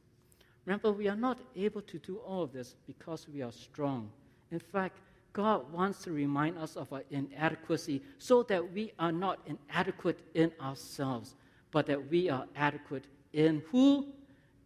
Remember, 0.66 0.92
we 0.92 1.08
are 1.08 1.16
not 1.16 1.38
able 1.56 1.84
to 1.84 2.00
do 2.00 2.18
all 2.18 2.42
of 2.42 2.52
this 2.52 2.74
because 2.88 3.28
we 3.32 3.44
are 3.44 3.52
strong. 3.52 4.10
In 4.52 4.60
fact, 4.60 5.00
God 5.34 5.72
wants 5.72 6.04
to 6.04 6.12
remind 6.12 6.58
us 6.58 6.76
of 6.76 6.92
our 6.92 7.04
inadequacy 7.10 8.02
so 8.18 8.44
that 8.44 8.74
we 8.74 8.92
are 9.00 9.12
not 9.12 9.40
inadequate 9.46 10.20
in 10.34 10.52
ourselves, 10.62 11.36
but 11.72 11.86
that 11.88 12.10
we 12.10 12.30
are 12.30 12.46
adequate 12.56 13.06
in 13.34 13.64
who? 13.72 14.08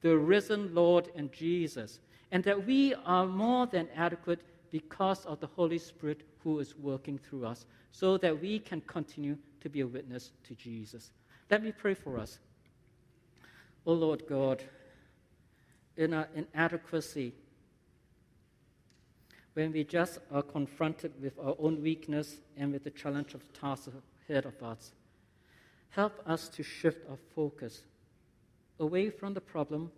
The 0.01 0.17
risen 0.17 0.73
Lord 0.73 1.09
and 1.15 1.31
Jesus. 1.31 1.99
And 2.31 2.43
that 2.43 2.65
we 2.65 2.95
are 3.05 3.27
more 3.27 3.67
than 3.67 3.88
adequate 3.95 4.41
because 4.71 5.25
of 5.25 5.39
the 5.39 5.47
Holy 5.47 5.77
Spirit 5.77 6.21
who 6.43 6.59
is 6.59 6.75
working 6.77 7.17
through 7.17 7.45
us, 7.45 7.65
so 7.91 8.17
that 8.17 8.39
we 8.39 8.59
can 8.59 8.81
continue 8.81 9.38
to 9.61 9.69
be 9.69 9.81
a 9.81 9.88
witness 9.88 10.31
to 10.43 10.53
Jesus. 10.55 11.11
Let 11.49 11.63
me 11.63 11.71
pray 11.71 11.93
for 11.93 12.19
us. 12.19 12.39
O 13.86 13.91
oh 13.91 13.93
Lord 13.93 14.23
God, 14.27 14.63
in 15.95 16.13
our 16.13 16.27
inadequacy, 16.36 17.33
when 19.55 19.71
we 19.71 19.83
just 19.85 20.19
are 20.31 20.43
confronted 20.43 21.13
with 21.21 21.39
our 21.39 21.55
own 21.59 21.81
weakness 21.81 22.37
and 22.57 22.71
with 22.73 22.83
the 22.83 22.89
challenge 22.91 23.33
of 23.33 23.41
the 23.41 23.59
task 23.59 23.89
ahead 24.29 24.45
of 24.45 24.61
us, 24.61 24.91
help 25.89 26.21
us 26.27 26.49
to 26.49 26.61
shift 26.61 27.09
our 27.09 27.17
focus 27.33 27.81
away 28.79 29.09
from 29.09 29.33
the 29.33 29.41
problem, 29.41 29.89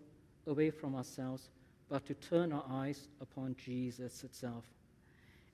away 0.46 0.70
from 0.70 0.94
ourselves, 0.94 1.50
but 1.88 2.06
to 2.06 2.14
turn 2.14 2.52
our 2.52 2.64
eyes 2.70 3.08
upon 3.20 3.56
Jesus 3.56 4.22
itself. 4.22 4.64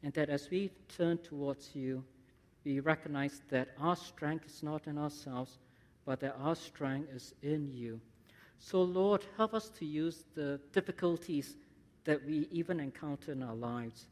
And 0.03 0.13
that 0.13 0.29
as 0.29 0.51
we 0.51 0.71
turn 0.95 1.17
towards 1.19 1.71
you, 1.75 2.05
we 2.63 2.81
recognize 2.81 3.41
that 3.49 3.69
our 3.81 3.97
strength 3.97 4.45
is 4.47 4.63
not 4.63 4.87
in 4.87 4.99
ourselves, 4.99 5.59
but 6.05 6.21
that 6.21 6.37
our 6.39 6.55
strength 6.55 7.11
is 7.15 7.33
in 7.43 7.71
you. 7.73 8.01
So, 8.59 8.83
Lord, 8.83 9.25
help 9.39 9.55
us 9.55 9.71
to 9.79 9.87
use 9.87 10.25
the 10.35 10.61
difficulties 10.73 11.57
that 12.05 12.25
we 12.27 12.49
even 12.51 12.81
encounter 12.81 13.33
in 13.33 13.43
our 13.43 13.55
lives. 13.55 14.07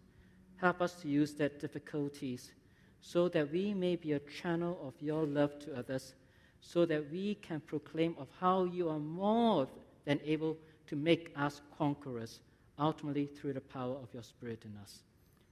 Help 0.57 0.81
us 0.81 0.95
to 0.95 1.09
use 1.09 1.35
that 1.35 1.61
difficulties 1.61 2.53
so 3.01 3.29
that 3.29 3.51
we 3.51 3.75
may 3.75 3.97
be 3.97 4.13
a 4.13 4.21
channel 4.21 4.79
of 4.87 4.95
your 5.01 5.27
love 5.27 5.59
to 5.59 5.77
others, 5.77 6.15
so 6.61 6.87
that 6.87 7.11
we 7.11 7.35
can 7.35 7.61
proclaim 7.61 8.15
of 8.19 8.29
how 8.41 8.65
you 8.65 8.89
are 8.89 9.01
more 9.01 9.67
than 10.05 10.21
able 10.25 10.57
to 10.87 10.95
make 10.95 11.33
us 11.37 11.61
conquerors, 11.77 12.41
ultimately 12.79 13.27
through 13.27 13.53
the 13.53 13.61
power 13.61 13.97
of 13.97 14.09
your 14.15 14.23
Spirit 14.23 14.63
in 14.65 14.77
us. 14.81 15.01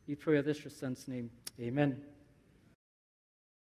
We 0.06 0.14
pray 0.14 0.38
in 0.38 0.44
this 0.44 0.62
your 0.62 0.70
Son's 0.70 1.08
name. 1.08 1.28
Amen. 1.60 2.00